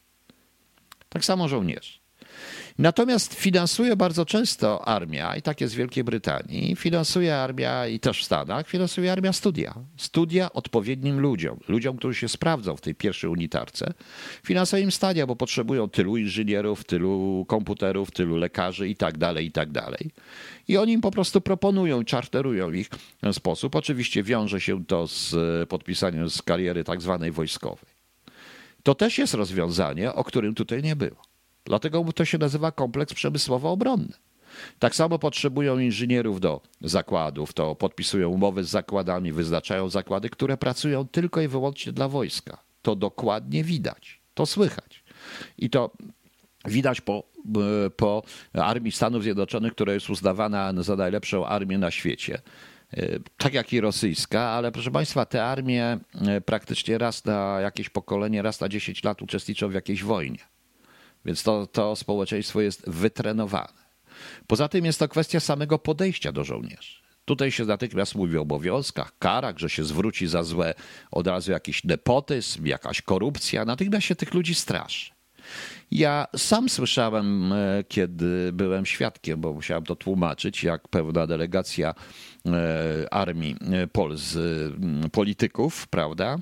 [1.10, 2.07] Tak samo żołnierzy.
[2.78, 8.22] Natomiast finansuje bardzo często armia, i tak jest w Wielkiej Brytanii, finansuje armia i też
[8.22, 9.74] w Stanach, finansuje armia studia.
[9.98, 13.94] Studia odpowiednim ludziom, ludziom, którzy się sprawdzą w tej pierwszej unitarce.
[14.44, 19.52] Finansuje im stadia, bo potrzebują tylu inżynierów, tylu komputerów, tylu lekarzy i tak dalej, i
[19.52, 20.12] tak dalej.
[20.68, 23.76] I oni im po prostu proponują, czarterują ich w ten sposób.
[23.76, 25.36] Oczywiście wiąże się to z
[25.70, 27.98] podpisaniem z kariery tak zwanej wojskowej.
[28.84, 31.27] To też jest rozwiązanie, o którym tutaj nie było.
[31.68, 34.14] Dlatego to się nazywa kompleks przemysłowo-obronny.
[34.80, 41.08] Tak samo potrzebują inżynierów do zakładów, to podpisują umowy z zakładami, wyznaczają zakłady, które pracują
[41.08, 42.58] tylko i wyłącznie dla wojska.
[42.82, 45.04] To dokładnie widać, to słychać.
[45.58, 45.92] I to
[46.66, 47.24] widać po,
[47.96, 52.42] po armii Stanów Zjednoczonych, która jest uznawana za najlepszą armię na świecie
[53.38, 56.00] tak jak i rosyjska, ale proszę Państwa, te armie
[56.46, 60.40] praktycznie raz na jakieś pokolenie, raz na 10 lat uczestniczą w jakiejś wojnie.
[61.28, 63.88] Więc to, to społeczeństwo jest wytrenowane.
[64.48, 66.98] Poza tym jest to kwestia samego podejścia do żołnierzy.
[67.26, 70.74] Tutaj się natychmiast mówi o obowiązkach, karach, że się zwróci za złe
[71.12, 73.66] od razu jakiś nepotyzm, jakaś korupcja.
[73.66, 75.12] Natychmiast się tych ludzi straszy.
[75.92, 81.94] Ja sam słyszałem, e, kiedy byłem świadkiem, bo musiałem to tłumaczyć, jak pewna delegacja
[82.46, 84.38] e, armii e, Pol z
[85.12, 86.38] polityków, prawda,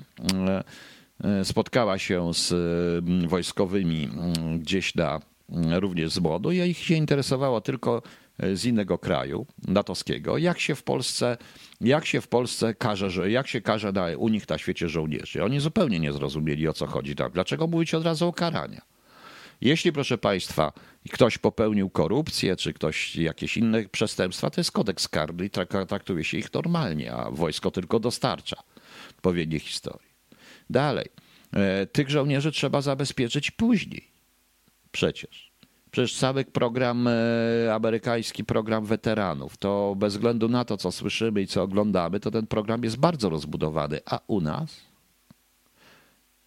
[1.44, 6.94] spotkała się z mm, wojskowymi mm, gdzieś na mm, również z młodu i ich się
[6.94, 8.02] interesowało tylko
[8.38, 11.36] e, z innego kraju natowskiego, jak się w Polsce,
[11.80, 15.44] jak się w Polsce każe, że jak się każe na, u nich na świecie żołnierzy.
[15.44, 17.14] Oni zupełnie nie zrozumieli o co chodzi.
[17.32, 18.82] Dlaczego mówić od razu o karania?
[19.60, 20.72] Jeśli, proszę Państwa,
[21.12, 25.50] ktoś popełnił korupcję, czy ktoś jakieś inne przestępstwa, to jest kodeks karny i
[25.88, 28.56] traktuje się ich normalnie, a wojsko tylko dostarcza
[29.10, 30.05] odpowiednie historii.
[30.70, 31.06] Dalej.
[31.52, 34.04] E, tych żołnierzy trzeba zabezpieczyć później.
[34.92, 35.52] Przecież.
[35.90, 41.46] Przecież cały program, e, amerykański program weteranów, to bez względu na to, co słyszymy i
[41.46, 44.00] co oglądamy, to ten program jest bardzo rozbudowany.
[44.06, 44.80] A u nas?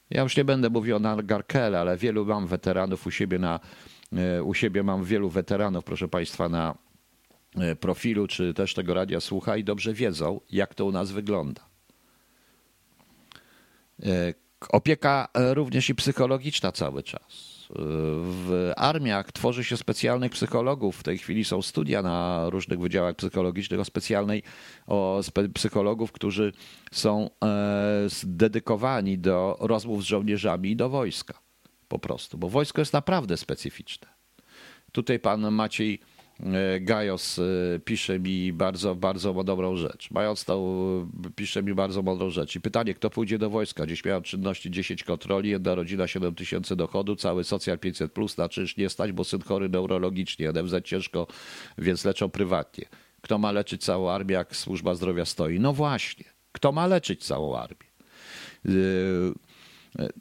[0.09, 3.59] Ja już nie będę mówił o Garkele, ale wielu mam weteranów u siebie na,
[4.13, 6.75] e, u siebie mam wielu weteranów, proszę Państwa, na
[7.79, 11.68] profilu, czy też tego radia słucha i dobrze wiedzą, jak to u nas wygląda.
[14.05, 14.33] E,
[14.69, 17.21] opieka e, również i psychologiczna cały czas.
[17.69, 17.73] E,
[18.25, 20.97] w armiach tworzy się specjalnych psychologów.
[20.97, 24.43] W tej chwili są studia na różnych wydziałach psychologicznych o specjalnej,
[24.87, 26.53] o spe, psychologów, którzy
[26.91, 27.29] są
[28.23, 31.39] dedykowani do rozmów z żołnierzami i do wojska.
[31.87, 34.07] Po prostu, bo wojsko jest naprawdę specyficzne.
[34.91, 35.99] Tutaj pan Maciej
[36.81, 40.11] Gajos e, pisze mi bardzo, bardzo dobrą rzecz.
[40.11, 40.55] Mając e,
[41.35, 42.55] pisze mi bardzo mądrą rzecz.
[42.55, 43.87] I pytanie, kto pójdzie do wojska?
[43.87, 48.49] Dziś miałem czynności 10 kontroli, jedna rodzina 7 tysięcy dochodu, cały socjal 500 plus, na
[48.49, 51.27] czynsz nie stać, bo syn chory neurologicznie, NFZ ciężko,
[51.77, 52.85] więc leczą prywatnie.
[53.21, 55.59] Kto ma leczyć całą armię, jak służba zdrowia stoi?
[55.59, 56.25] No właśnie.
[56.51, 57.89] Kto ma leczyć całą armię?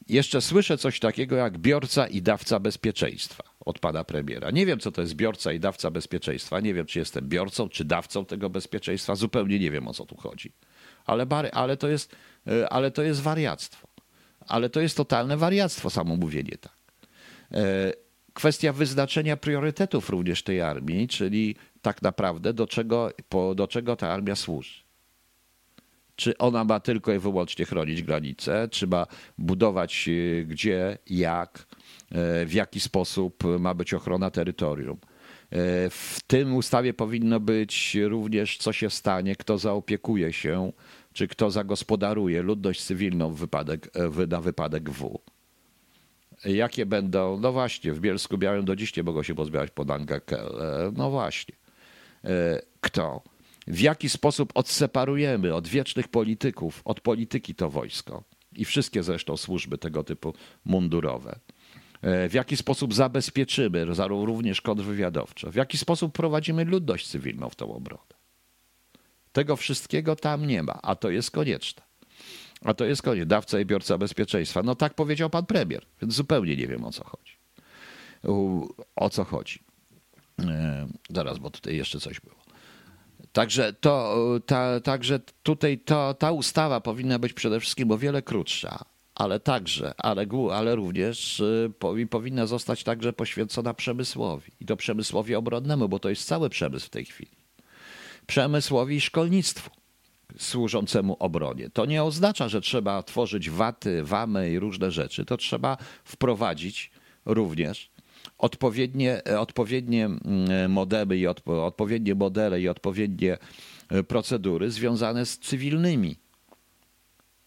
[0.08, 4.50] Jeszcze słyszę coś takiego jak biorca i dawca bezpieczeństwa od pana premiera.
[4.50, 6.60] Nie wiem, co to jest biorca i dawca bezpieczeństwa.
[6.60, 9.14] Nie wiem, czy jestem biorcą, czy dawcą tego bezpieczeństwa.
[9.14, 10.52] Zupełnie nie wiem, o co tu chodzi.
[11.06, 13.88] Ale, ale, to, jest, e, ale to jest wariactwo.
[14.46, 16.76] Ale to jest totalne wariactwo, samo mówienie tak.
[17.52, 17.92] E,
[18.32, 23.12] kwestia wyznaczenia priorytetów również tej armii, czyli tak naprawdę do czego,
[23.54, 24.87] do czego ta armia służy.
[26.18, 29.06] Czy ona ma tylko i wyłącznie chronić granice, czy ma
[29.38, 31.66] budować e, gdzie, jak,
[32.12, 34.96] e, w jaki sposób ma być ochrona terytorium.
[34.96, 40.72] E, w tym ustawie powinno być również, co się stanie, kto zaopiekuje się,
[41.12, 43.90] czy kto zagospodaruje ludność cywilną wypadek,
[44.28, 45.20] na wypadek W.
[46.44, 50.52] Jakie będą, no właśnie, w Bielsku Białym do dziś nie mogą się pozbierać pod Angakel.
[50.96, 51.54] No właśnie.
[52.80, 53.22] Kto?
[53.68, 58.24] W jaki sposób odseparujemy od wiecznych polityków, od polityki to wojsko
[58.56, 61.38] i wszystkie zresztą służby tego typu mundurowe.
[62.02, 67.74] E, w jaki sposób zabezpieczymy również kontrwywiadowcze, w jaki sposób prowadzimy ludność cywilną w tą
[67.74, 68.18] obronę.
[69.32, 71.82] Tego wszystkiego tam nie ma, a to jest konieczne.
[72.64, 74.62] A to jest koniec, dawca i biorca bezpieczeństwa.
[74.62, 77.32] No tak powiedział pan premier, więc zupełnie nie wiem o co chodzi.
[78.96, 79.58] O co chodzi.
[80.40, 82.37] E, zaraz, bo tutaj jeszcze coś było.
[83.38, 88.84] Także, to, ta, także tutaj to, ta ustawa powinna być przede wszystkim o wiele krótsza,
[89.14, 91.72] ale także, ale, ale również y,
[92.10, 96.90] powinna zostać także poświęcona przemysłowi i to przemysłowi obronnemu, bo to jest cały przemysł w
[96.90, 97.30] tej chwili.
[98.26, 99.70] Przemysłowi i szkolnictwu
[100.38, 101.70] służącemu obronie.
[101.70, 105.24] To nie oznacza, że trzeba tworzyć waty, wamy i różne rzeczy.
[105.24, 106.90] To trzeba wprowadzić
[107.24, 107.90] również
[108.38, 113.38] odpowiednie, odpowiednie mm, modemy i odpo, odpowiednie modele i odpowiednie
[114.08, 116.16] procedury związane z cywilnymi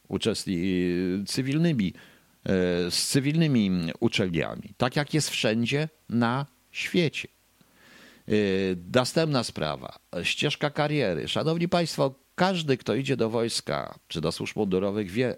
[0.07, 0.63] uczestni,
[1.27, 1.93] cywilnymi,
[2.89, 7.27] z cywilnymi uczelniami, tak jak jest wszędzie na świecie.
[8.93, 11.27] Następna sprawa, ścieżka kariery.
[11.27, 15.35] Szanowni Państwo, każdy, kto idzie do wojska czy do służb mundurowych, wie,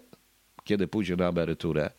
[0.64, 1.90] kiedy pójdzie na emeryturę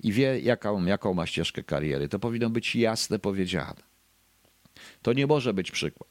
[0.00, 2.08] i wie, jaką, jaką ma ścieżkę kariery.
[2.08, 3.82] To powinno być jasne powiedziane.
[5.02, 6.10] To nie może być przykład.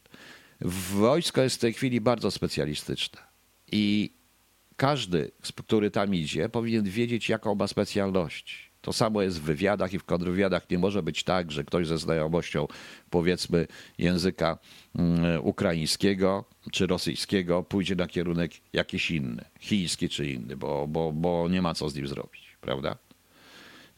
[0.62, 3.22] Wojsko jest w tej chwili bardzo specjalistyczne
[3.72, 4.14] i
[4.78, 5.32] każdy,
[5.66, 8.73] który tam idzie, powinien wiedzieć, jaką ma specjalność.
[8.84, 10.70] To samo jest w wywiadach i w kontrwywiadach.
[10.70, 12.68] Nie może być tak, że ktoś ze znajomością,
[13.10, 13.68] powiedzmy,
[13.98, 14.58] języka
[14.96, 21.50] mm, ukraińskiego czy rosyjskiego pójdzie na kierunek jakiś inny, chiński czy inny, bo, bo, bo
[21.50, 22.98] nie ma co z nim zrobić, prawda?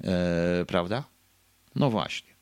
[0.04, 1.04] E, prawda?
[1.76, 2.36] No właśnie.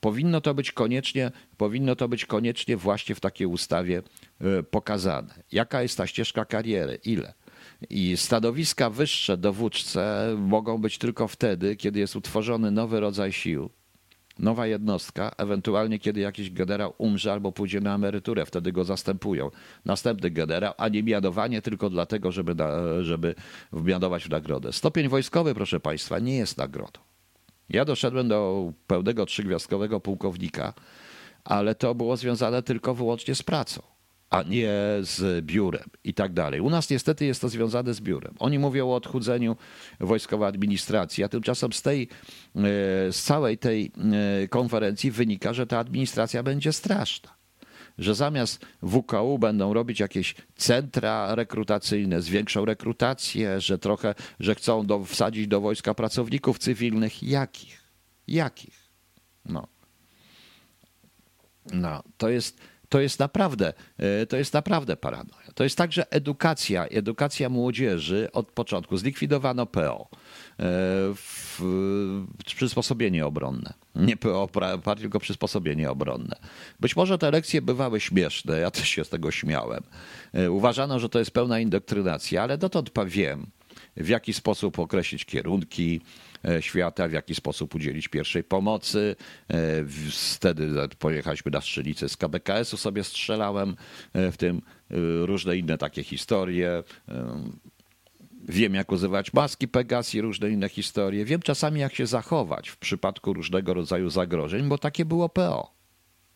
[0.00, 4.02] Powinno to być koniecznie, powinno to być koniecznie właśnie w takiej ustawie
[4.40, 5.34] e, pokazane.
[5.52, 6.98] Jaka jest ta ścieżka kariery?
[7.04, 7.34] Ile?
[7.90, 13.70] I stanowiska wyższe dowódcze mogą być tylko wtedy, kiedy jest utworzony nowy rodzaj sił,
[14.38, 19.50] nowa jednostka, ewentualnie kiedy jakiś generał umrze albo pójdzie na emeryturę, wtedy go zastępują.
[19.84, 22.54] Następny generał, a nie mianowanie tylko dlatego, żeby,
[23.00, 23.34] żeby
[23.72, 24.72] mianować w nagrodę.
[24.72, 27.00] Stopień wojskowy, proszę Państwa, nie jest nagrodą.
[27.68, 30.74] Ja doszedłem do pełnego trzygwiazdkowego pułkownika,
[31.44, 33.89] ale to było związane tylko wyłącznie z pracą
[34.30, 36.60] a nie z biurem i tak dalej.
[36.60, 38.34] U nas niestety jest to związane z biurem.
[38.38, 39.56] Oni mówią o odchudzeniu
[40.00, 42.08] wojskowej administracji, a tymczasem z tej,
[42.56, 42.60] e,
[43.12, 43.92] z całej tej
[44.42, 47.40] e, konferencji wynika, że ta administracja będzie straszna.
[47.98, 55.04] Że zamiast WKU będą robić jakieś centra rekrutacyjne, zwiększą rekrutację, że trochę, że chcą do,
[55.04, 57.22] wsadzić do wojska pracowników cywilnych.
[57.22, 57.82] Jakich?
[58.28, 58.90] Jakich?
[59.44, 59.66] No.
[61.72, 62.60] No, to jest,
[62.90, 65.52] to jest naprawdę, e, to jest naprawdę paranoja.
[65.54, 68.96] To jest także edukacja, edukacja młodzieży od początku.
[68.96, 70.16] Zlikwidowano PO, e,
[71.14, 71.60] w,
[72.46, 73.74] przysposobienie obronne.
[73.94, 74.48] Nie PO,
[74.98, 76.36] tylko przysposobienie obronne.
[76.80, 79.82] Być może te lekcje bywały śmieszne, ja też się z tego śmiałem.
[80.32, 83.46] E, uważano, że to jest pełna indoktrynacja, ale dotąd wiem,
[83.96, 86.00] w jaki sposób określić kierunki,
[86.60, 89.16] świata, w jaki sposób udzielić pierwszej pomocy.
[89.48, 89.56] E,
[90.10, 93.76] wtedy pojechaliśmy na strzelnicę z KBKS-u, sobie strzelałem
[94.12, 94.62] e, w tym
[95.24, 96.82] różne inne takie historie.
[98.48, 101.24] Wiem, jak używać maski Pegas i różne inne historie.
[101.24, 105.79] Wiem czasami, jak się zachować w przypadku różnego rodzaju zagrożeń, bo takie było PO.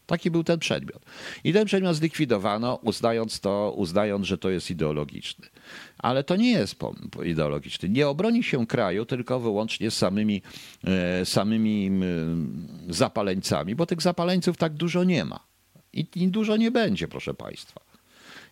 [0.07, 1.03] Taki był ten przedmiot.
[1.45, 5.47] I ten przedmiot zlikwidowano, uznając to, uznając, że to jest ideologiczny.
[5.99, 6.77] Ale to nie jest
[7.25, 7.89] ideologiczny.
[7.89, 10.43] Nie obroni się kraju tylko wyłącznie samymi,
[10.85, 11.91] e, samymi
[12.89, 15.41] zapaleńcami, bo tych zapaleńców tak dużo nie ma.
[15.93, 17.81] I, I dużo nie będzie, proszę Państwa.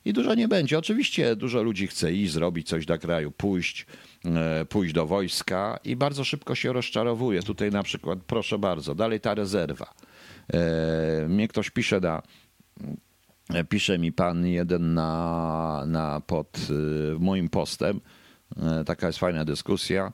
[0.04, 0.78] I dużo nie będzie.
[0.78, 3.86] Oczywiście dużo ludzi chce iść, zrobić coś dla kraju, pójść,
[4.24, 7.42] e, pójść do wojska i bardzo szybko się rozczarowuje.
[7.42, 9.94] Tutaj na przykład, proszę bardzo, dalej ta rezerwa
[11.28, 12.22] mnie ktoś pisze na
[13.54, 18.00] e, pisze mi pan jeden na, na pod e, moim postem.
[18.86, 20.12] Taka jest fajna dyskusja.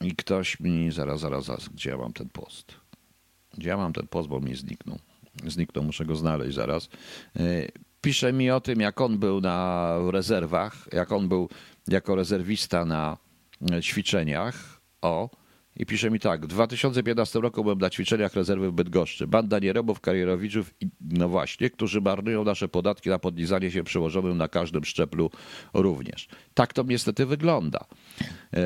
[0.00, 2.74] I ktoś mi, zaraz, zaraz, zaraz, gdzie ja mam ten post?
[3.58, 4.98] Gdzie ja mam ten post, bo mi zniknął.
[5.46, 6.88] Zniknął, muszę go znaleźć zaraz.
[8.00, 11.48] Pisze mi o tym, jak on był na rezerwach, jak on był
[11.88, 13.16] jako rezerwista na
[13.82, 14.80] ćwiczeniach.
[15.02, 15.30] O,
[15.76, 19.26] i pisze mi tak, w 2015 roku byłem na ćwiczeniach rezerwy w Bydgoszczy.
[19.26, 24.48] Banda nierobów, karierowiczów i no właśnie, którzy marnują nasze podatki na podlizanie się przełożonym na
[24.48, 25.30] każdym szczeplu
[25.74, 26.28] również.
[26.54, 27.84] Tak to niestety wygląda.
[28.54, 28.60] E,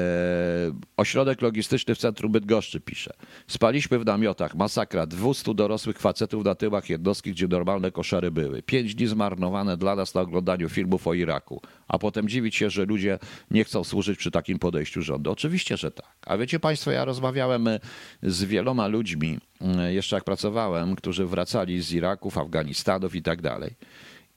[0.97, 3.13] ośrodek logistyczny w centrum Bydgoszczy pisze.
[3.47, 8.63] Spaliśmy w namiotach, masakra, 200 dorosłych facetów na tyłach jednostki, gdzie normalne koszary były.
[8.63, 11.63] Pięć dni zmarnowane dla nas na oglądaniu filmów o Iraku.
[11.89, 13.19] A potem dziwić się, że ludzie
[13.51, 15.31] nie chcą służyć przy takim podejściu rządu.
[15.31, 16.17] Oczywiście, że tak.
[16.27, 17.81] A wiecie Państwo, ja rozmawiałem e,
[18.23, 23.75] z wieloma ludźmi, e, jeszcze jak pracowałem, którzy wracali z Iraków, Afganistanów i tak dalej.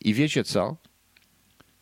[0.01, 0.78] I wiecie co?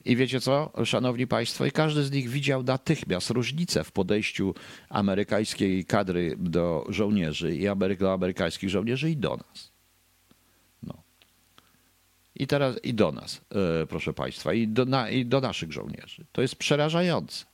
[0.05, 4.55] I wiecie co, szanowni państwo, i każdy z nich widział natychmiast różnicę w podejściu
[4.89, 7.65] amerykańskiej kadry do żołnierzy i
[7.97, 9.71] do amerykańskich żołnierzy i do nas.
[10.83, 11.03] No.
[12.35, 13.41] I teraz i do nas,
[13.81, 16.25] e, proszę państwa, i do, na, i do naszych żołnierzy.
[16.31, 17.45] To jest przerażające.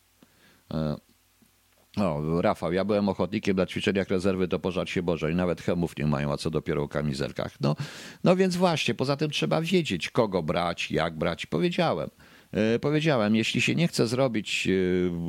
[1.98, 5.98] O, Rafał, ja byłem ochotnikiem na ćwiczeniach rezerwy, to pożar się Boże i nawet chemów
[5.98, 7.62] nie mają, a co dopiero o kamizelkach.
[7.62, 7.76] No,
[8.24, 11.46] no więc właśnie, poza tym trzeba wiedzieć, kogo brać, jak brać.
[11.46, 12.10] Powiedziałem,
[12.56, 14.68] E, powiedziałem, jeśli się nie chce zrobić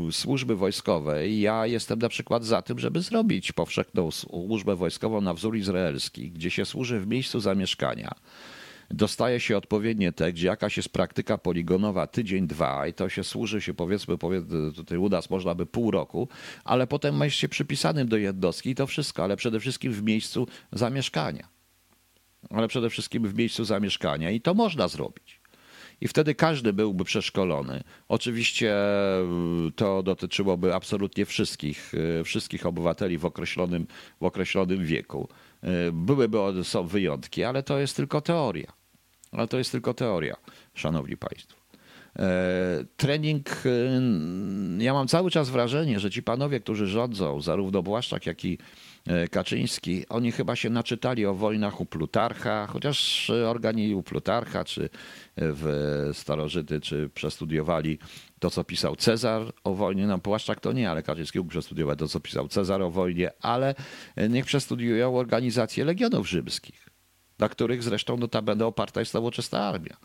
[0.09, 5.35] e, służby wojskowej, ja jestem na przykład za tym, żeby zrobić powszechną służbę wojskową na
[5.35, 8.11] wzór izraelski, gdzie się służy w miejscu zamieszkania.
[8.91, 13.61] Dostaje się odpowiednie te, gdzie jakaś jest praktyka poligonowa tydzień, dwa i to się służy
[13.61, 16.29] się powiedzmy, powiedzmy tutaj u nas można by pół roku,
[16.65, 20.47] ale potem jest się przypisanym do jednostki i to wszystko, ale przede wszystkim w miejscu
[20.73, 21.49] zamieszkania.
[22.51, 25.41] Ale przede wszystkim w miejscu zamieszkania i to można zrobić
[26.01, 27.83] i wtedy każdy byłby przeszkolony.
[28.09, 29.25] Oczywiście e,
[29.77, 33.87] to dotyczyłoby absolutnie wszystkich, e, wszystkich obywateli w określonym,
[34.21, 35.29] w określonym wieku.
[35.63, 38.73] E, byłyby są wyjątki, ale to jest tylko teoria.
[39.33, 40.37] Ale to jest tylko teoria,
[40.75, 41.67] szanowni państwo.
[42.97, 43.63] Trening,
[44.79, 48.96] ja mam cały czas wrażenie, że ci panowie, którzy rządzą, zarówno Błaszczak, jak i E,
[49.31, 54.89] Kaczyński, oni chyba się naczytali o wojnach u Plutarcha, chociaż organi u Plutarcha, czy
[55.37, 57.99] w starożyty, czy przestudiowali
[58.39, 60.07] to, co pisał Cezar o wojnie.
[60.07, 63.75] No, Płaszczak to nie, ale Kaczyński mógł przestudiować to, co pisał Cezar o wojnie, ale
[64.29, 66.89] niech przestudiują organizację Legionów Rzymskich,
[67.39, 69.97] dla których zresztą notabene oparta jest nowoczesna armia.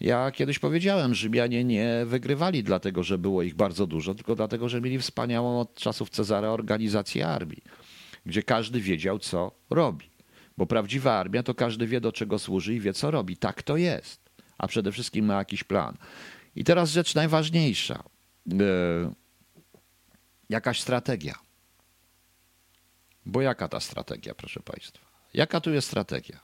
[0.00, 4.80] Ja kiedyś powiedziałem, Rzymianie nie wygrywali dlatego, że było ich bardzo dużo, tylko dlatego, że
[4.80, 7.62] mieli wspaniałą od czasów Cezara organizację armii
[8.26, 10.10] gdzie każdy wiedział, co robi.
[10.56, 13.36] Bo prawdziwa armia to każdy wie, do czego służy i wie, co robi.
[13.36, 14.20] Tak to jest.
[14.58, 15.96] A przede wszystkim ma jakiś plan.
[16.56, 18.02] I teraz rzecz najważniejsza.
[18.46, 19.14] Yy,
[20.48, 21.34] jakaś strategia.
[23.26, 25.06] Bo jaka ta strategia, proszę Państwa?
[25.34, 26.40] Jaka tu jest strategia?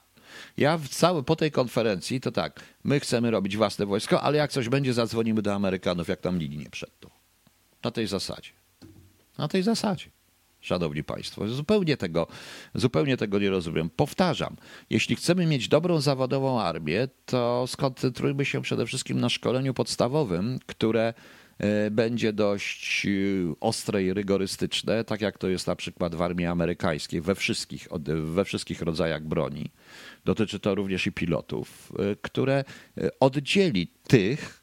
[0.57, 4.53] Ja w cały, po tej konferencji to tak, my chcemy robić własne wojsko, ale jak
[4.53, 7.11] coś będzie, zadzwonimy do Amerykanów, jak tam linii nie przed to.
[7.85, 8.51] Na tej zasadzie.
[9.39, 10.11] Na tej zasadzie.
[10.63, 12.27] Szanowni Państwo, zupełnie tego,
[12.75, 13.91] zupełnie tego nie rozumiem.
[13.91, 14.57] Powtarzam,
[14.91, 21.15] jeśli chcemy mieć dobrą zawodową armię, to skoncentrujmy się przede wszystkim na szkoleniu podstawowym, które
[21.59, 23.11] e, będzie dość e,
[23.61, 27.89] ostre i rygorystyczne, tak jak to jest na przykład w armii amerykańskiej, we wszystkich,
[28.25, 29.71] we wszystkich rodzajach broni.
[30.25, 32.65] Dotyczy to również i pilotów, e, które
[33.21, 34.63] oddzieli tych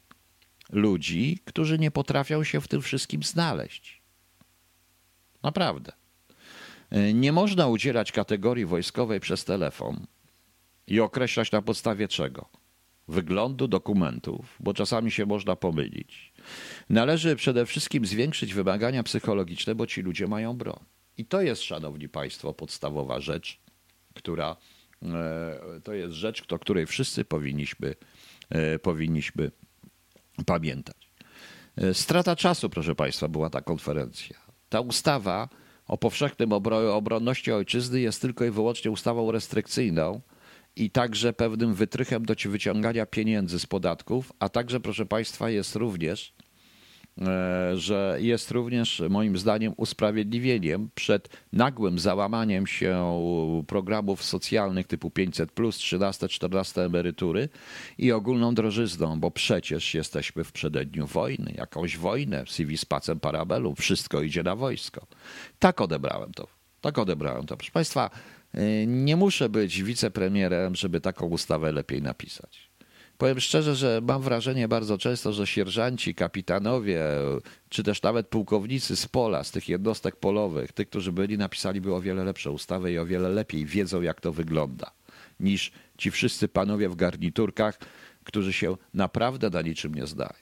[0.72, 3.99] ludzi, którzy nie potrafią się w tym wszystkim znaleźć.
[5.42, 5.92] Naprawdę.
[6.90, 10.06] E, nie można udzielać kategorii wojskowej przez telefon
[10.86, 12.48] i określać na podstawie czego?
[13.08, 16.32] Wyglądu dokumentów, bo czasami się można pomylić.
[16.90, 20.84] Należy przede wszystkim zwiększyć wymagania psychologiczne, bo ci ludzie mają broń.
[21.18, 23.60] I to jest, szanowni państwo, podstawowa rzecz,
[24.14, 24.56] która
[25.02, 27.94] e, to jest rzecz, o której wszyscy powinniśmy,
[28.50, 29.50] e, powinniśmy
[30.46, 31.10] pamiętać.
[31.92, 34.49] Strata czasu, proszę Państwa, była ta konferencja.
[34.70, 35.48] Ta ustawa
[35.86, 36.52] o powszechnym
[36.92, 40.20] obronności ojczyzny jest tylko i wyłącznie ustawą restrykcyjną
[40.76, 46.32] i także pewnym wytrychem do wyciągania pieniędzy z podatków, a także, proszę Państwa, jest również
[47.74, 53.20] że jest również moim zdaniem usprawiedliwieniem przed nagłym załamaniem się
[53.66, 57.48] programów socjalnych typu 500, 13, 14 emerytury
[57.98, 64.22] i ogólną drożyzną, bo przecież jesteśmy w przededniu wojny, jakąś wojnę, civis pacem parabellum, wszystko
[64.22, 65.06] idzie na wojsko.
[65.58, 66.46] Tak odebrałem to.
[66.80, 67.56] Tak odebrałem to.
[67.56, 68.10] Proszę Państwa,
[68.54, 72.69] e, nie muszę być wicepremierem, żeby taką ustawę lepiej napisać.
[73.20, 77.04] Powiem szczerze, że mam wrażenie bardzo często, że sierżanci, kapitanowie,
[77.68, 82.00] czy też nawet pułkownicy z pola, z tych jednostek polowych, tych, którzy byli, napisaliby o
[82.00, 84.90] wiele lepsze ustawy i o wiele lepiej wiedzą, jak to wygląda,
[85.40, 87.78] niż ci wszyscy panowie w garniturkach,
[88.24, 90.34] którzy się naprawdę na niczym nie zdają.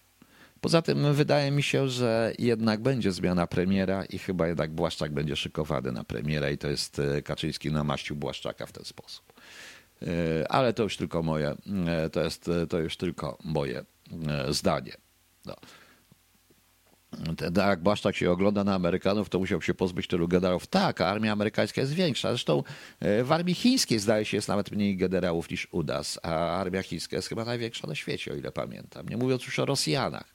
[0.61, 5.37] Poza tym wydaje mi się, że jednak będzie zmiana premiera i chyba jednak Błaszczak będzie
[5.37, 9.28] szykowany na premiera i to jest e, Kaczyński namaścił Błaszczaka w ten sposób.
[10.03, 11.55] E, ale to już tylko moje,
[11.86, 14.92] e, to jest to już tylko moje e, zdanie.
[15.46, 15.55] No.
[17.57, 20.66] Jak Błaszczak się ogląda na Amerykanów, to musiał się pozbyć tylu generałów.
[20.66, 22.28] Tak, armia amerykańska jest większa.
[22.28, 22.62] Zresztą
[23.24, 27.16] w armii chińskiej zdaje się jest nawet mniej generałów niż u nas, a armia chińska
[27.16, 29.09] jest chyba największa na świecie, o ile pamiętam.
[29.09, 30.34] Nie mówiąc już o Rosjanach.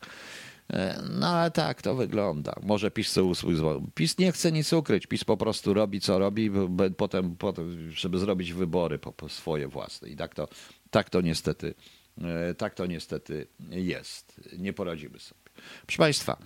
[0.69, 2.55] E, no ale tak to wygląda.
[2.63, 3.55] Może PiS swój
[3.95, 5.07] PiS nie chce nic ukryć.
[5.07, 6.51] PiS po prostu robi, co robi,
[6.97, 8.99] potem, potem żeby zrobić wybory
[9.29, 10.09] swoje własne.
[10.09, 10.47] I tak to,
[10.89, 11.73] tak to niestety,
[12.21, 14.41] e, tak to niestety jest.
[14.57, 15.42] Nie poradzimy sobie.
[15.85, 16.37] Proszę Państwa,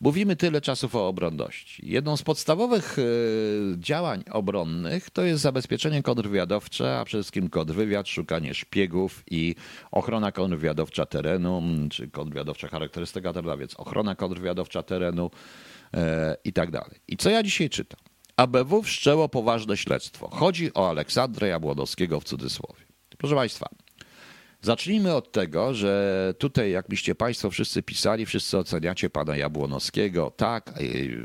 [0.00, 1.90] mówimy tyle czasów o obronności.
[1.90, 3.02] Jedną z podstawowych e,
[3.78, 9.54] działań obronnych to jest zabezpieczenie kontrwywiadowcze, a przede wszystkim kontrwywiad, szukanie szpiegów i
[9.90, 15.30] ochrona kontrwywiadowcza terenu, czy kontrwywiadowcza charakterystyka terenu, więc ochrona kontrwywiadowcza terenu
[15.94, 17.00] e, i tak dalej.
[17.08, 18.00] I co ja dzisiaj czytam?
[18.36, 20.28] ABW wszczęło poważne śledztwo.
[20.32, 22.84] Chodzi o Aleksandra Jabłonowskiego w cudzysłowie.
[23.18, 23.68] Proszę Państwa,
[24.64, 30.74] Zacznijmy od tego, że tutaj, jakbyście Państwo wszyscy pisali, wszyscy oceniacie pana Jabłonowskiego tak,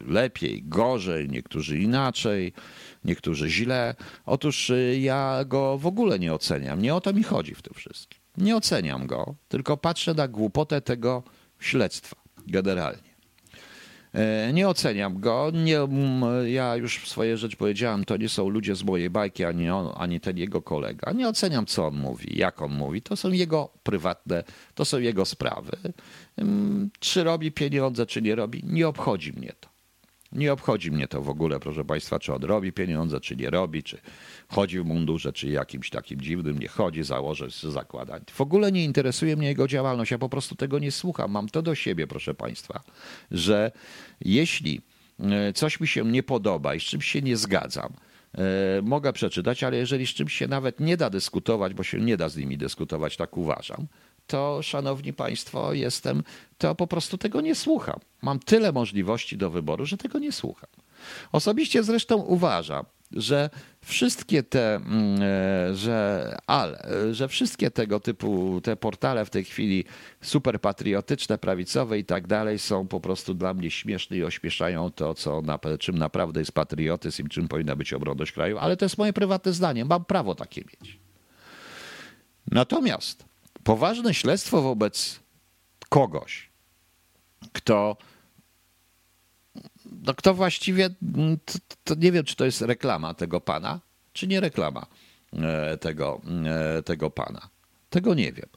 [0.08, 2.54] lepiej, gorzej, niektórzy inaczej,
[3.06, 3.96] niektórzy źle.
[4.26, 6.82] Otóż y, ja go w ogóle nie oceniam.
[6.82, 8.20] Nie o to mi chodzi w tym wszystkim.
[8.38, 11.24] Nie oceniam go, tylko patrzę na głupotę tego
[11.60, 12.16] śledztwa
[12.48, 13.09] generalnie.
[14.14, 15.52] E, nie oceniam go.
[15.54, 15.80] Nie,
[16.46, 20.20] ja już swoje rzeczy powiedziałem, to nie są ludzie z mojej bajki, ani on, ani
[20.20, 21.12] ten jego kolega.
[21.12, 23.02] Nie oceniam, co on mówi, jak on mówi.
[23.02, 24.44] To są jego prywatne,
[24.76, 25.72] to są jego sprawy.
[27.00, 29.70] Czy robi pieniądze, czy nie robi, nie obchodzi mnie to.
[30.32, 33.84] Nie obchodzi mnie to w ogóle, proszę Państwa, czy on robi pieniądze, czy nie robi,
[33.84, 33.98] czy
[34.48, 38.20] chodzi w mundurze, czy jakimś takim dziwnym, nie chodzi, założę, zakłada.
[38.32, 41.32] W ogóle nie interesuje mnie jego działalność, ja po prostu tego nie słucham.
[41.32, 42.84] Mam to do siebie, proszę Państwa,
[43.32, 43.72] że
[44.22, 44.82] jeśli
[45.20, 47.94] e, coś mi się nie podoba i z czymś się nie zgadzam,
[48.38, 48.42] e,
[48.82, 52.30] mogę przeczytać, ale jeżeli z czymś się nawet nie da dyskutować, bo się nie da
[52.30, 53.88] z nimi dyskutować, tak uważam,
[54.30, 56.24] to szanowni państwo, jestem,
[56.58, 58.00] to po prostu tego nie słucham.
[58.22, 60.70] Mam tyle możliwości do wyboru, że tego nie słucham.
[61.32, 63.50] Osobiście zresztą uważam, że
[63.82, 69.86] wszystkie te, mm, e, że, ale, że wszystkie tego typu, te portale w tej chwili
[70.22, 75.42] superpatriotyczne, prawicowe i tak dalej są po prostu dla mnie śmieszne i ośmieszają to, co,
[75.80, 79.54] czym naprawdę jest patriotyzm i czym powinna być obronność kraju, ale to jest moje prywatne
[79.54, 81.00] zdanie, mam prawo takie mieć.
[82.52, 83.29] Natomiast
[83.64, 85.20] poważne śledztwo wobec
[85.90, 86.50] kogoś,
[87.54, 87.98] kto
[90.04, 90.90] no kto właściwie,
[91.46, 93.80] to, to, nie wiem, czy to jest reklama tego pana,
[94.14, 94.86] czy nie reklama
[95.34, 97.50] e, tego, e, tego pana.
[97.90, 98.50] Tego nie wiem.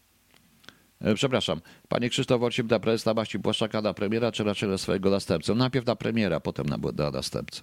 [1.01, 5.11] E, przepraszam, panie Krzysztof Orcim da prezes Maści Błaszczaka na premiera, czy raczej na swojego
[5.11, 5.55] następcę?
[5.55, 7.63] Najpierw na premiera, potem na, na następcę.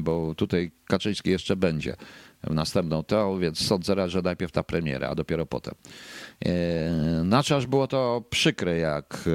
[0.00, 1.96] Bo tutaj Kaczyński jeszcze będzie
[2.44, 5.74] w następną teorię, więc sądzę, że najpierw ta premiera, a dopiero potem.
[7.22, 9.28] Znaczy aż było to przykre, jak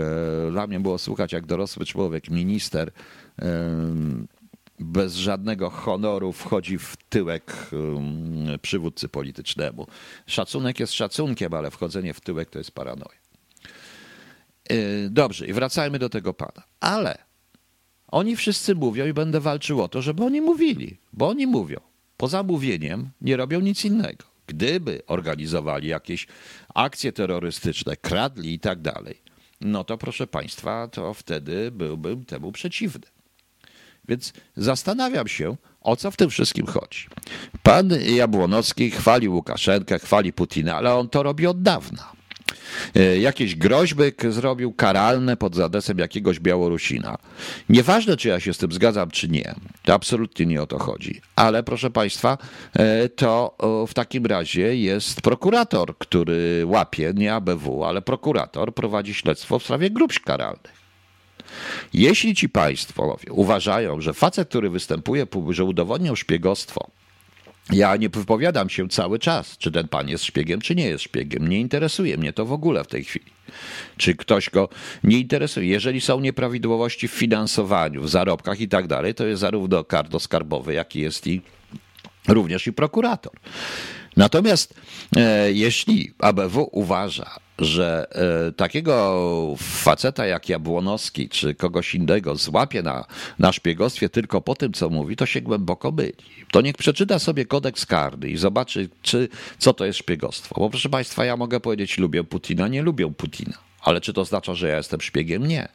[0.51, 2.91] dla mnie było słuchać, jak dorosły człowiek, minister,
[4.79, 7.69] bez żadnego honoru wchodzi w tyłek
[8.61, 9.87] przywódcy politycznemu.
[10.27, 13.19] Szacunek jest szacunkiem, ale wchodzenie w tyłek to jest paranoja.
[14.69, 14.75] E,
[15.09, 16.63] dobrze, i wracajmy do tego pana.
[16.79, 17.17] Ale
[18.13, 21.79] oni wszyscy mówią i będę walczył o to, żeby oni mówili, bo oni mówią.
[22.17, 24.23] Poza mówieniem nie robią nic innego.
[24.47, 26.27] Gdyby organizowali jakieś
[26.73, 29.21] akcje terrorystyczne, kradli i tak dalej,
[29.61, 33.07] no to proszę państwa, to wtedy byłbym temu przeciwny.
[34.07, 37.07] Więc zastanawiam się, o co w tym wszystkim chodzi.
[37.63, 42.11] Pan Jabłonowski chwali Łukaszenkę, chwali Putina, ale on to robi od dawna.
[42.95, 47.17] E, jakieś groźby zrobił karalne pod zadesem jakiegoś Białorusina.
[47.69, 49.55] Nieważne, czy ja się z tym zgadzam, czy nie.
[49.83, 51.21] To absolutnie nie o to chodzi.
[51.35, 52.37] Ale proszę Państwa,
[52.73, 59.59] e, to w takim razie jest prokurator, który łapie, nie ABW, ale prokurator prowadzi śledztwo
[59.59, 60.83] w sprawie grup karalnych.
[61.93, 66.87] Jeśli ci państwo uważają, że facet, który występuje, że udowodniał szpiegostwo,
[67.71, 71.47] ja nie wypowiadam się cały czas, czy ten pan jest szpiegiem, czy nie jest szpiegiem.
[71.47, 73.25] Nie interesuje mnie to w ogóle w tej chwili.
[73.97, 74.69] Czy ktoś go
[75.03, 75.67] nie interesuje.
[75.67, 80.73] Jeżeli są nieprawidłowości w finansowaniu, w zarobkach i tak dalej, to jest zarówno karto skarbowy,
[80.73, 81.41] jak i jest i
[82.27, 83.33] również i prokurator.
[84.17, 84.73] Natomiast
[85.15, 88.07] e, jeśli ABW uważa, że
[88.47, 93.05] e, takiego faceta jak Jabłonowski czy kogoś innego złapie na,
[93.39, 96.13] na szpiegostwie tylko po tym, co mówi, to się głęboko myli.
[96.51, 100.55] To niech przeczyta sobie kodeks karny i zobaczy, czy, co to jest szpiegostwo.
[100.59, 103.57] Bo proszę Państwa, ja mogę powiedzieć, lubię Putina, nie lubię Putina.
[103.81, 105.47] Ale czy to oznacza, że ja jestem szpiegiem?
[105.47, 105.67] Nie.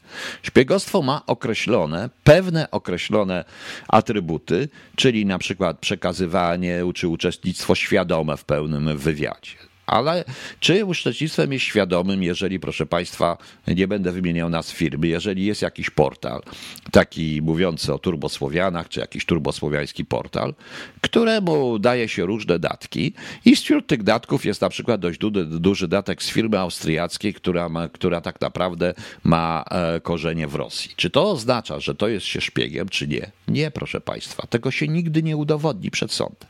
[0.42, 3.44] Szpiegostwo ma określone, pewne określone
[3.88, 9.67] atrybuty, czyli na przykład przekazywanie czy uczestnictwo świadome w pełnym wywiadzie.
[9.88, 10.24] Ale
[10.60, 15.90] czy uczestnictwem jest świadomym, jeżeli, proszę Państwa, nie będę wymieniał nas firmy, jeżeli jest jakiś
[15.90, 16.42] portal,
[16.90, 20.54] taki mówiący o turbosłowianach, czy jakiś turbosłowiański portal,
[21.00, 23.12] któremu daje się różne datki
[23.44, 27.68] i wśród tych datków jest na przykład dość duży, duży datek z firmy austriackiej, która,
[27.68, 30.90] ma, która tak naprawdę ma e, korzenie w Rosji.
[30.96, 33.30] Czy to oznacza, że to jest się szpiegiem, czy nie?
[33.48, 34.46] Nie, proszę Państwa.
[34.46, 36.48] Tego się nigdy nie udowodni przed sądem.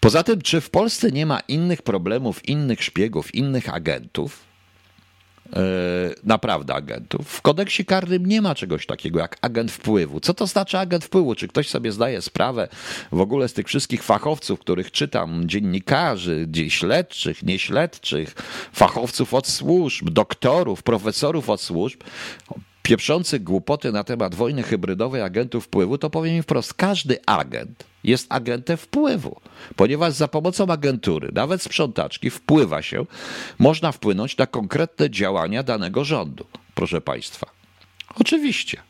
[0.00, 4.48] Poza tym, czy w Polsce nie ma innych problemów, innych szpiegów, innych agentów?
[5.56, 7.28] Yy, naprawdę agentów.
[7.28, 10.20] W kodeksie karnym nie ma czegoś takiego jak agent wpływu.
[10.20, 11.34] Co to znaczy agent wpływu?
[11.34, 12.68] Czy ktoś sobie zdaje sprawę
[13.12, 18.34] w ogóle z tych wszystkich fachowców, których czytam, dziennikarzy, śledczych, nieśledczych,
[18.72, 22.00] fachowców od służb, doktorów, profesorów od służb?
[22.88, 28.26] Pieprzących głupoty na temat wojny hybrydowej agentów wpływu, to powiem im wprost, każdy agent jest
[28.28, 29.40] agentem wpływu,
[29.76, 33.06] ponieważ za pomocą agentury, nawet sprzątaczki, wpływa się,
[33.58, 37.46] można wpłynąć na konkretne działania danego rządu, proszę Państwa.
[38.20, 38.82] Oczywiście.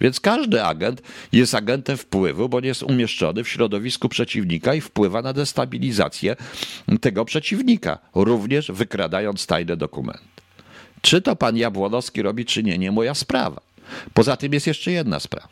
[0.00, 1.02] Więc każdy agent
[1.32, 6.36] jest agentem wpływu, bo jest umieszczony w środowisku przeciwnika i wpływa na destabilizację
[7.00, 10.39] tego przeciwnika, również wykradając tajne dokumenty.
[11.02, 13.60] Czy to pan Jabłonowski robi, czy nie, nie moja sprawa.
[14.14, 15.48] Poza tym jest jeszcze jedna sprawa.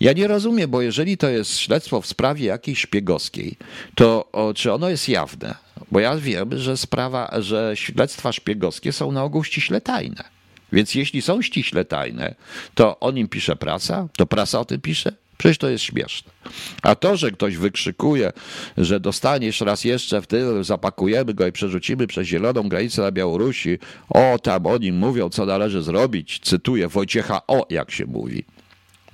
[0.00, 3.56] Ja nie rozumiem, bo jeżeli to jest śledztwo w sprawie jakiejś szpiegowskiej,
[3.94, 5.54] to o, czy ono jest jawne?
[5.90, 10.24] Bo ja wiem, że sprawa, że śledztwa szpiegowskie są na ogół ściśle tajne.
[10.72, 12.34] Więc jeśli są ściśle tajne,
[12.74, 15.12] to o nim pisze prasa, to prasa o tym pisze.
[15.40, 16.32] Przecież to jest śmieszne.
[16.82, 18.32] A to, że ktoś wykrzykuje,
[18.78, 23.78] że dostaniesz raz jeszcze w tył, zapakujemy go i przerzucimy przez zieloną granicę na Białorusi,
[24.08, 28.44] o tam o nim mówią, co należy zrobić, cytuję Wojciecha O, jak się mówi,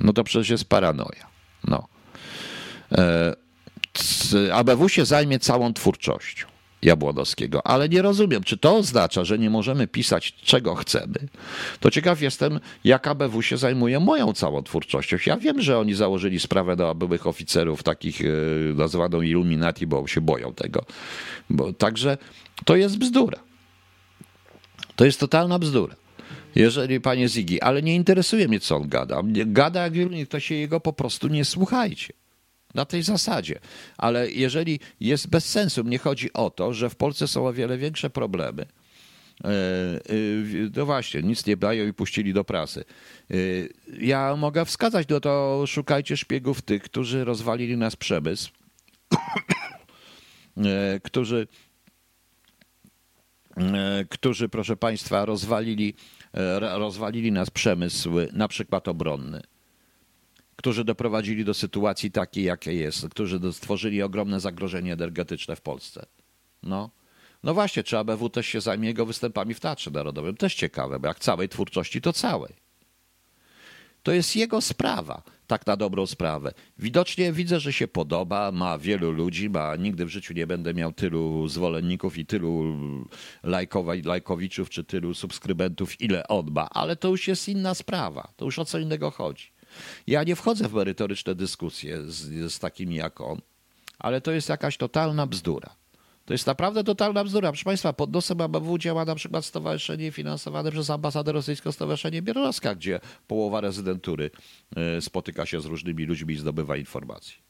[0.00, 1.26] no to przecież jest paranoja.
[1.64, 1.88] No.
[2.92, 3.34] E,
[4.52, 6.46] ABW się zajmie całą twórczością.
[6.82, 11.14] Jabłonowskiego, ale nie rozumiem, czy to oznacza, że nie możemy pisać czego chcemy.
[11.80, 15.16] To ciekaw jestem, jak ABW się zajmuje moją całą twórczością.
[15.26, 18.24] Ja wiem, że oni założyli sprawę do byłych oficerów, takich e,
[18.74, 20.84] nazwaną Illuminati, bo się boją tego.
[21.50, 22.18] Bo, także
[22.64, 23.38] to jest bzdura.
[24.96, 25.96] To jest totalna bzdura.
[26.54, 29.22] Jeżeli, panie Zigi, ale nie interesuje mnie, co on gada.
[29.46, 32.25] Gada jak wielu, to się jego po prostu nie słuchajcie
[32.76, 33.58] na tej zasadzie.
[33.96, 37.78] Ale jeżeli jest bez sensu, mnie chodzi o to, że w Polsce są o wiele
[37.78, 38.66] większe problemy.
[39.44, 39.50] E, e,
[40.76, 42.84] no właśnie, nic nie dają i puścili do prasy.
[43.30, 43.34] E,
[43.98, 48.50] ja mogę wskazać, no to szukajcie szpiegów tych, którzy rozwalili nas przemysł,
[51.02, 51.46] którzy,
[54.10, 55.94] którzy, proszę Państwa, rozwalili,
[56.60, 59.42] rozwalili nas przemysł, na przykład obronny
[60.56, 66.06] którzy doprowadzili do sytuacji takiej, jakie jest, którzy stworzyli ogromne zagrożenie energetyczne w Polsce.
[66.62, 66.90] No.
[67.42, 70.36] No właśnie, czy ABW też się zajmie jego występami w Teatrze Narodowym.
[70.36, 72.66] Też ciekawe, bo jak całej twórczości, to całej.
[74.02, 76.52] To jest jego sprawa, tak na dobrą sprawę.
[76.78, 80.92] Widocznie widzę, że się podoba, ma wielu ludzi, ma nigdy w życiu nie będę miał
[80.92, 82.76] tylu zwolenników i tylu
[84.04, 88.32] lajkowiczów, czy tylu subskrybentów, ile on ma, ale to już jest inna sprawa.
[88.36, 89.55] To już o co innego chodzi.
[90.06, 93.40] Ja nie wchodzę w merytoryczne dyskusje z, z takimi jak on,
[93.98, 95.76] ale to jest jakaś totalna bzdura.
[96.24, 97.48] To jest naprawdę totalna bzdura.
[97.50, 102.74] Proszę Państwa, pod nosem ABW działa na przykład stowarzyszenie finansowane przez ambasadę rosyjską, Stowarzyszenie Bielorusska,
[102.74, 104.30] gdzie połowa rezydentury
[104.76, 107.45] e, spotyka się z różnymi ludźmi i zdobywa informacje.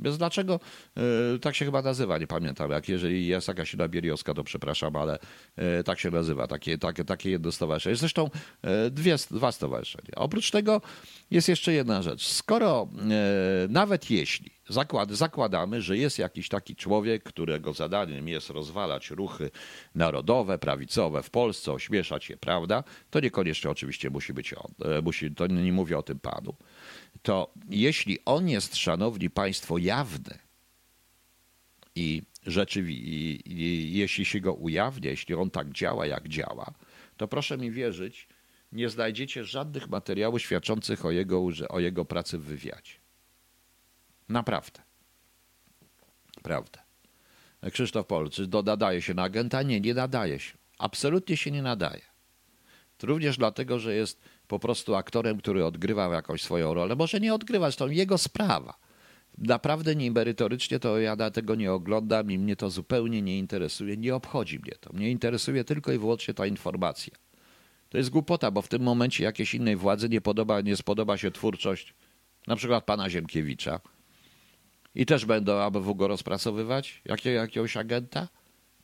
[0.00, 0.60] Więc dlaczego
[0.96, 2.70] e, tak się chyba nazywa, nie pamiętam.
[2.70, 5.18] Jak jeżeli jest jakaś inna Bieliowska, to przepraszam, ale
[5.56, 7.96] e, tak się nazywa, takie, takie, takie jedno stowarzyszenie.
[7.96, 8.30] Zresztą
[8.62, 10.14] e, dwie, dwa stowarzyszenia.
[10.16, 10.80] Oprócz tego
[11.30, 12.26] jest jeszcze jedna rzecz.
[12.26, 12.88] Skoro
[13.68, 19.50] nawet jeśli zakład, zakładamy, że jest jakiś taki człowiek, którego zadaniem jest rozwalać ruchy
[19.94, 25.02] narodowe, prawicowe w Polsce, ośmieszać je, prawda, to niekoniecznie oczywiście musi być on.
[25.02, 26.54] Musi, to nie mówię o tym panu
[27.22, 30.38] to jeśli on jest, szanowni państwo, jawny
[31.94, 33.50] i rzeczywiście,
[33.98, 36.74] jeśli się go ujawnia, jeśli on tak działa, jak działa,
[37.16, 38.28] to proszę mi wierzyć,
[38.72, 42.92] nie znajdziecie żadnych materiałów świadczących o jego, o jego pracy w wywiadzie.
[44.28, 44.82] Naprawdę.
[46.42, 46.84] Prawda.
[47.72, 49.62] Krzysztof Pol, czy nadaje się na agenta?
[49.62, 50.58] Nie, nie nadaje się.
[50.78, 52.02] Absolutnie się nie nadaje.
[53.02, 56.96] Również dlatego, że jest po prostu aktorem, który odgrywał jakąś swoją rolę.
[56.96, 58.74] Może nie odgrywać, to jego sprawa.
[59.38, 64.14] Naprawdę nie merytorycznie to ja tego nie oglądam i mnie to zupełnie nie interesuje, nie
[64.14, 64.92] obchodzi mnie to.
[64.92, 67.14] Mnie interesuje tylko i wyłącznie ta informacja.
[67.88, 71.30] To jest głupota, bo w tym momencie jakiejś innej władzy nie, podoba, nie spodoba się
[71.30, 71.94] twórczość
[72.46, 73.80] na przykład pana Ziemkiewicza
[74.94, 78.28] i też będą ABW go rozpracowywać, jakiegoś agenta.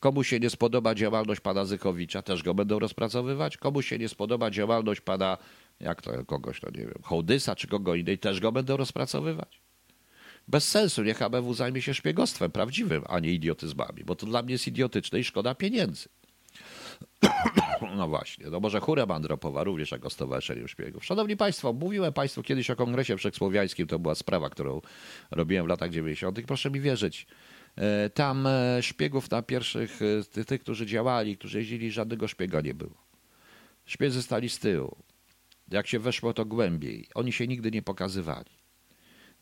[0.01, 3.57] Komu się nie spodoba działalność pana Zychowicza, też go będą rozpracowywać.
[3.57, 5.39] Komu się nie spodoba działalność pana,
[5.81, 9.61] jak to kogoś, to nie wiem, Hołdysa czy kogo innej, też go będą rozpracowywać.
[10.49, 14.53] Bez sensu, niech ABW zajmie się szpiegostwem prawdziwym, a nie idiotyzmami, bo to dla mnie
[14.53, 16.09] jest idiotyczne i szkoda pieniędzy.
[17.97, 21.05] No właśnie, no może Chórę Mandropowa również jako Stowarzyszenie Szpiegów.
[21.05, 24.81] Szanowni Państwo, mówiłem Państwu kiedyś o Kongresie Wszechsłowiańskim, to była sprawa, którą
[25.31, 26.43] robiłem w latach 90.
[26.47, 27.27] Proszę mi wierzyć,
[28.15, 30.01] tam e, szpiegów na pierwszych,
[30.39, 33.07] e, tych, którzy działali, którzy jeździli, żadnego szpiega nie było.
[33.85, 34.97] Szpiedzy stali z tyłu.
[35.71, 37.09] Jak się weszło, to głębiej.
[37.15, 38.51] Oni się nigdy nie pokazywali.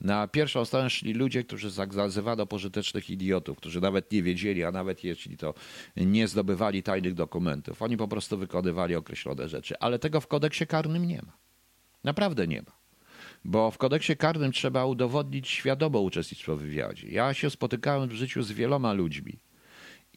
[0.00, 5.04] Na pierwszą stronę szli ludzie, którzy nazywano pożytecznych idiotów, którzy nawet nie wiedzieli, a nawet
[5.04, 5.54] jeśli to
[5.96, 7.82] nie zdobywali tajnych dokumentów.
[7.82, 9.78] Oni po prostu wykonywali określone rzeczy.
[9.78, 11.36] Ale tego w kodeksie karnym nie ma.
[12.04, 12.77] Naprawdę nie ma.
[13.44, 17.08] Bo w kodeksie karnym trzeba udowodnić świadome uczestnictwo w wywiadzie.
[17.08, 19.38] Ja się spotykałem w życiu z wieloma ludźmi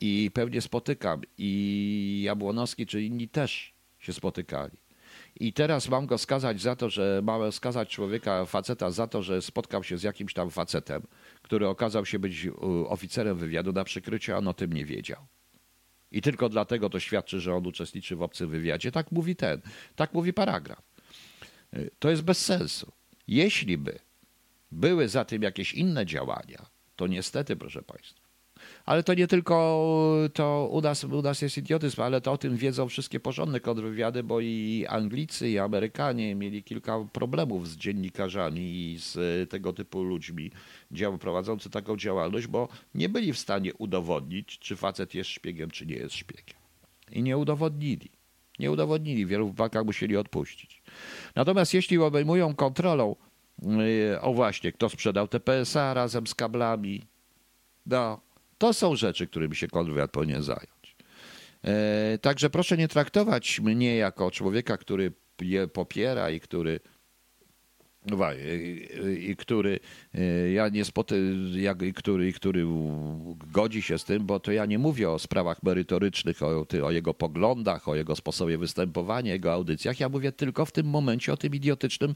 [0.02, 4.78] i pewnie spotykam, i Jabłonowski czy inni też się spotykali.
[5.40, 9.42] I teraz mam go skazać za to, że mamy skazać człowieka, faceta za to, że
[9.42, 11.02] spotkał się z jakimś tam facetem,
[11.42, 12.48] który okazał się być
[12.88, 15.28] oficerem wywiadu na przykryciu, a on o tym nie wiedział.
[16.12, 18.92] I tylko dlatego to świadczy, że on uczestniczy w obcym wywiadzie.
[18.92, 19.62] Tak mówi ten,
[19.96, 20.82] tak mówi paragraf.
[22.00, 22.92] To jest bez sensu.
[23.28, 24.00] Jeśli by
[24.72, 26.66] były za tym jakieś inne działania,
[26.96, 28.22] to niestety, proszę Państwa,
[28.86, 29.56] ale to nie tylko
[30.34, 34.24] to u nas, u nas jest idiotyzm, ale to o tym wiedzą wszystkie porządne kontrwywiady,
[34.24, 40.52] bo i Anglicy, i Amerykanie mieli kilka problemów z dziennikarzami i z tego typu ludźmi
[41.20, 45.96] prowadzący taką działalność, bo nie byli w stanie udowodnić, czy facet jest szpiegiem, czy nie
[45.96, 46.58] jest szpiegiem.
[47.12, 48.21] I nie udowodnili.
[48.62, 50.82] Nie udowodnili, wielu wypadkach musieli odpuścić.
[51.36, 53.16] Natomiast jeśli obejmują kontrolą,
[53.62, 57.02] yy, o właśnie, kto sprzedał te PSA razem z kablami,
[57.86, 58.22] no,
[58.58, 60.96] to są rzeczy, którymi się kontrwywiad powinien zająć.
[61.64, 66.80] E, także proszę nie traktować mnie jako człowieka, który je popiera i który
[69.20, 69.80] i który
[70.16, 72.66] e, ja nie spoty, jak, który, który
[73.52, 77.14] godzi się z tym, bo to ja nie mówię o sprawach merytorycznych, o, o, jego
[77.14, 80.00] poglądach, o jego sposobie występowania, jego audycjach.
[80.00, 82.14] Ja mówię tylko w tym momencie o tym idiotycznym,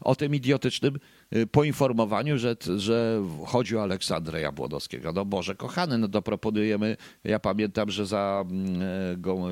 [0.00, 0.98] o tym idiotycznym
[1.36, 5.12] y, poinformowaniu, że, że chodzi o Aleksandra Jabłodowskiego.
[5.12, 8.82] No Boże kochany, no to proponujemy, ja pamiętam, że za, mm,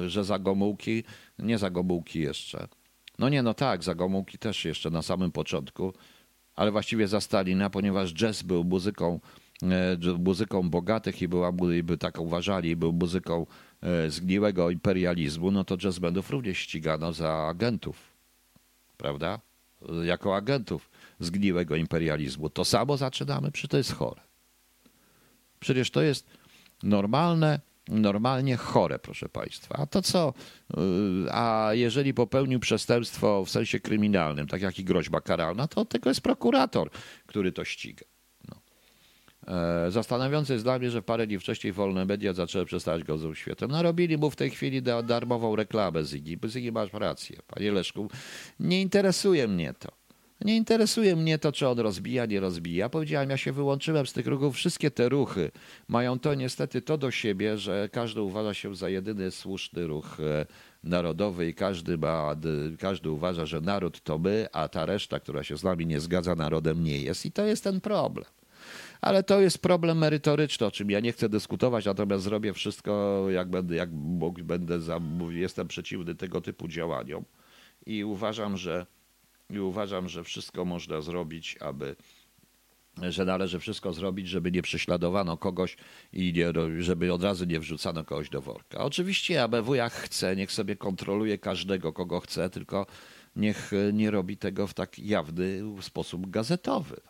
[0.03, 1.05] e, że za Gomułki,
[1.39, 2.69] nie za Gomułki jeszcze,
[3.19, 5.93] no nie, no tak, za Gomułki też jeszcze na samym początku,
[6.55, 9.21] ale właściwie za Stalina, ponieważ jazz był muzyką,
[9.63, 11.53] e, muzyką bogatych i była,
[11.85, 13.47] by tak uważali, był muzyką
[13.83, 17.97] e, zgniłego imperializmu, no to jazzbandów również ścigano za agentów,
[18.97, 19.41] prawda?
[20.05, 20.91] Jako agentów
[21.21, 22.51] zgniłego imperializmu.
[22.51, 24.21] To samo zaczynamy, przy to jest chore.
[25.61, 26.27] Przecież to jest
[26.83, 29.77] normalne normalnie chore, proszę Państwa.
[29.79, 30.35] A to co?
[30.71, 30.77] Y,
[31.33, 36.21] a jeżeli popełnił przestępstwo w sensie kryminalnym, tak jak i groźba karalna, to tego jest
[36.21, 36.91] prokurator,
[37.27, 38.07] który to ściga.
[38.49, 38.63] No.
[39.87, 43.39] E, zastanawiające jest dla mnie, że parę dni wcześniej wolne media zaczęły przestawać go z
[43.39, 43.71] świetem.
[43.71, 46.39] No robili mu w tej chwili darmową reklamę Zygi.
[46.45, 48.11] Zygi masz rację, panie Leszku.
[48.61, 50.02] Nie interesuje mnie to.
[50.45, 52.89] Nie interesuje mnie to, czy on rozbija, nie rozbija.
[52.89, 54.57] Powiedziałem, ja się wyłączyłem z tych ruchów.
[54.57, 55.51] Wszystkie te ruchy
[55.89, 60.47] mają to niestety to do siebie, że każdy uważa się za jedyny słuszny ruch e,
[60.85, 62.37] narodowy i każdy, ma,
[62.79, 66.35] każdy uważa, że naród to my, a ta reszta, która się z nami nie zgadza,
[66.35, 67.27] narodem nie jest.
[67.27, 68.25] I to jest ten problem.
[69.01, 73.51] Ale to jest problem merytoryczny, o czym ja nie chcę dyskutować, natomiast zrobię wszystko, jak
[73.51, 73.91] będę, jak
[74.45, 77.25] będę za, jestem przeciwny tego typu działaniom
[77.87, 78.87] i uważam, że
[79.53, 81.97] i uważam, że wszystko można zrobić, aby
[83.03, 85.77] że należy wszystko zrobić, żeby nie prześladowano kogoś
[86.13, 88.79] i nie, żeby od razu nie wrzucano kogoś do worka.
[88.79, 92.87] Oczywiście ABW jak chce, niech sobie kontroluje każdego, kogo chce, tylko
[93.37, 97.01] niech nie robi tego w tak jawny sposób gazetowy.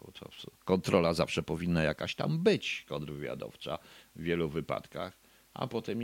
[0.64, 3.78] Kontrola zawsze powinna jakaś tam być kontrwywiadowcza
[4.16, 5.22] w wielu wypadkach
[5.54, 6.00] a potem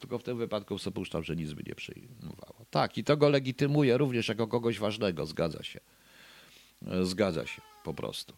[0.00, 2.57] tylko w tym wypadku przypuszczam, że nic by nie przyjmowało.
[2.70, 5.80] Tak, i to go legitymuje również jako kogoś ważnego, zgadza się.
[6.86, 8.34] E, zgadza się, po prostu.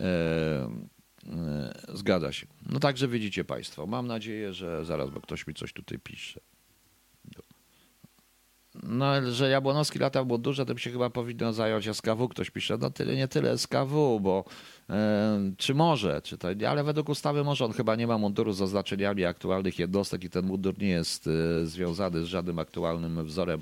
[0.00, 0.04] E,
[1.26, 2.46] e, zgadza się.
[2.66, 6.40] No także widzicie Państwo, mam nadzieję, że zaraz, bo ktoś mi coś tutaj pisze.
[8.82, 12.28] No, że Jabłonowski lata było duże, tym się chyba powinno zająć SKW.
[12.28, 14.44] Ktoś pisze, no tyle, nie tyle SKW, bo
[14.90, 18.62] e, czy może, czy to, ale według ustawy może on chyba nie ma munduru z
[18.62, 23.60] oznaczeniami aktualnych jednostek i ten mundur nie jest e, związany z żadnym aktualnym wzorem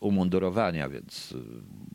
[0.00, 1.34] umundurowania, więc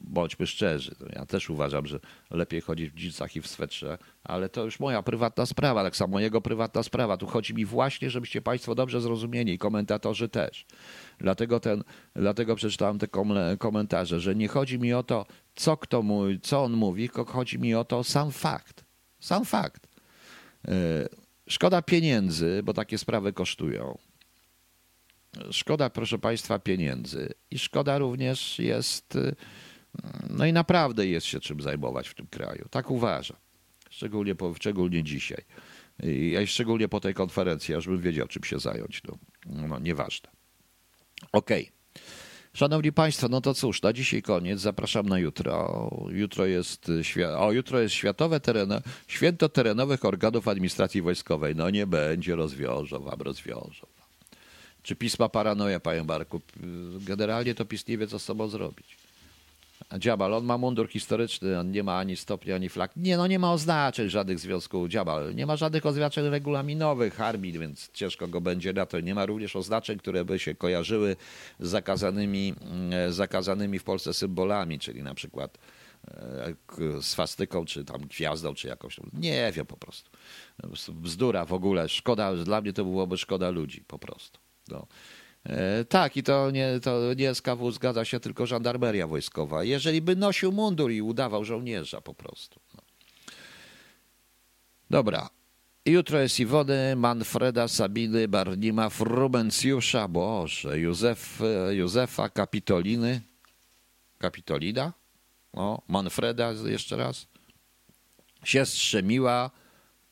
[0.02, 0.96] bądźmy szczerzy.
[1.00, 2.00] No, ja też uważam, że
[2.32, 6.20] lepiej chodzić w dżinsach i w swetrze, ale to już moja prywatna sprawa, tak samo
[6.20, 7.18] jego prywatna sprawa.
[7.18, 10.66] Tu chodzi mi właśnie, żebyście Państwo dobrze zrozumieli, komentatorzy też.
[11.18, 11.84] Dlatego, ten,
[12.16, 13.08] dlatego przeczytałem te
[13.58, 17.60] komentarze, że nie chodzi mi o to, co, kto mówi, co on mówi, tylko chodzi
[17.60, 18.84] mi o to sam fakt.
[19.20, 19.88] Sam fakt.
[20.68, 20.72] E,
[21.48, 23.98] szkoda pieniędzy, bo takie sprawy kosztują.
[25.52, 27.34] Szkoda, proszę Państwa, pieniędzy.
[27.52, 29.18] I szkoda również jest
[30.30, 32.68] no i naprawdę jest się czym zajmować w tym kraju.
[32.70, 33.38] Tak uważam.
[33.90, 35.44] Szczególnie, po, szczególnie dzisiaj.
[36.04, 39.02] I szczególnie po tej konferencji, aż bym wiedział, czym się zająć.
[39.04, 39.18] No,
[39.68, 40.30] no nieważne.
[41.32, 41.64] Okej.
[41.64, 42.04] Okay.
[42.54, 44.60] Szanowni Państwo, no to cóż, na dzisiaj koniec.
[44.60, 45.90] Zapraszam na jutro.
[46.10, 46.92] Jutro jest,
[47.38, 51.56] o, jutro jest Światowe tereno, Święto Terenowych Organów Administracji Wojskowej.
[51.56, 53.88] No nie będzie, rozwiążą wam, rozwiążą.
[54.84, 56.42] Czy pisma paranoja, panie Barku?
[57.00, 58.98] Generalnie to PiS nie wie, co z sobą zrobić.
[60.00, 62.92] Dziabal, on ma mundur historyczny, on nie ma ani stopnia, ani flag.
[62.96, 65.36] Nie, no nie ma oznaczeń żadnych związków Dziabal.
[65.36, 69.00] Nie ma żadnych oznaczeń regulaminowych armii, więc ciężko go będzie na to.
[69.00, 71.16] Nie ma również oznaczeń, które by się kojarzyły
[71.60, 75.58] z zakazanymi, mm, zakazanymi w Polsce symbolami, czyli na przykład
[76.08, 79.00] e, swastyką, czy tam gwiazdą, czy jakąś.
[79.14, 80.10] Nie wiem po prostu.
[80.90, 81.90] Bzdura w ogóle.
[81.90, 84.40] Szkoda, dla mnie to byłoby szkoda ludzi po prostu.
[84.68, 84.88] No.
[85.46, 89.64] E, tak, i to nie, to nie SKW zgadza się, tylko żandarmeria wojskowa.
[89.64, 92.60] Jeżeli by nosił mundur i udawał żołnierza po prostu.
[92.76, 92.82] No.
[94.90, 95.30] Dobra.
[95.86, 101.40] Jutro jest Iwony, Manfreda, Sabiny, Barnima, Frumencjusza, Boże, Józef,
[101.72, 103.22] Józefa, Kapitoliny,
[104.18, 104.94] Kapitolina,
[105.54, 107.28] o, Manfreda jeszcze raz,
[108.44, 109.52] Siestrze Miła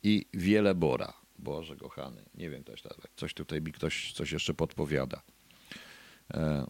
[0.04, 1.20] i Wielebora.
[1.41, 3.11] Boże kochany, nie wiem też nawet.
[3.15, 5.21] Coś tutaj mi ktoś coś jeszcze podpowiada.
[6.33, 6.65] E,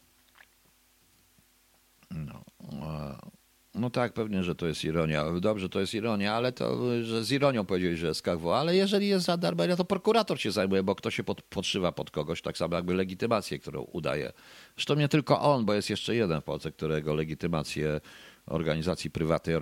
[2.12, 3.32] no, e,
[3.76, 5.26] no tak, pewnie, że to jest ironia.
[5.40, 9.08] Dobrze, to jest ironia, ale to, że z ironią powiedzieli, że jest SKW, ale jeżeli
[9.08, 12.76] jest żandarmeria, to prokurator się zajmuje, bo ktoś się pod, podszywa pod kogoś, tak samo
[12.76, 14.34] jakby legitymację, którą udaje.
[14.76, 18.02] Zresztą nie tylko on, bo jest jeszcze jeden w Polsce, którego legitymację
[18.46, 19.56] organizacji prywatnej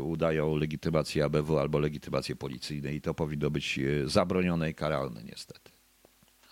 [0.00, 5.70] udają legitymację ABW albo legitymację policyjnej i to powinno być e, zabronione i karalne niestety.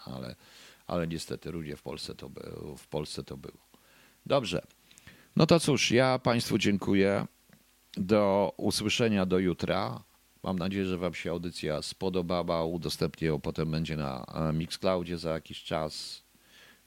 [0.04, 0.36] Ale,
[0.86, 2.30] ale niestety ludzie w Polsce to,
[2.78, 3.66] w Polsce to było.
[4.26, 4.66] Dobrze.
[5.36, 7.26] No to cóż, ja Państwu dziękuję.
[7.96, 10.02] Do usłyszenia do jutra.
[10.42, 12.64] Mam nadzieję, że Wam się audycja spodobała.
[12.64, 16.22] Udostępnię ją potem będzie na e, Mixcloudzie za jakiś czas.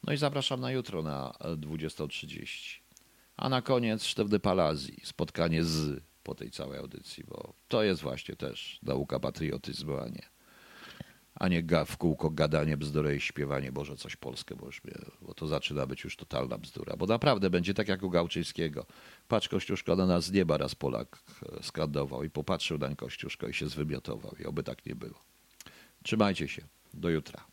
[0.03, 2.78] No i zapraszam na jutro na 20.30.
[3.39, 8.35] A na koniec sztywny palazji, spotkanie z po tej całej audycji, bo to jest właśnie
[8.35, 10.29] też nauka patriotyzmu, a nie,
[11.35, 14.81] a nie w kółko gadanie bzdury i śpiewanie Boże coś polskie, bo, już,
[15.21, 16.97] bo to zaczyna być już totalna bzdura.
[16.97, 18.85] Bo naprawdę będzie tak jak u Gałczyńskiego.
[19.27, 21.23] Patrz Kościuszko na nas z nieba raz Polak
[21.59, 25.23] e, skandował i popatrzył na Kościuszko i się zwymiotował i oby tak nie było.
[26.03, 26.61] Trzymajcie się.
[26.93, 27.48] Do jutra.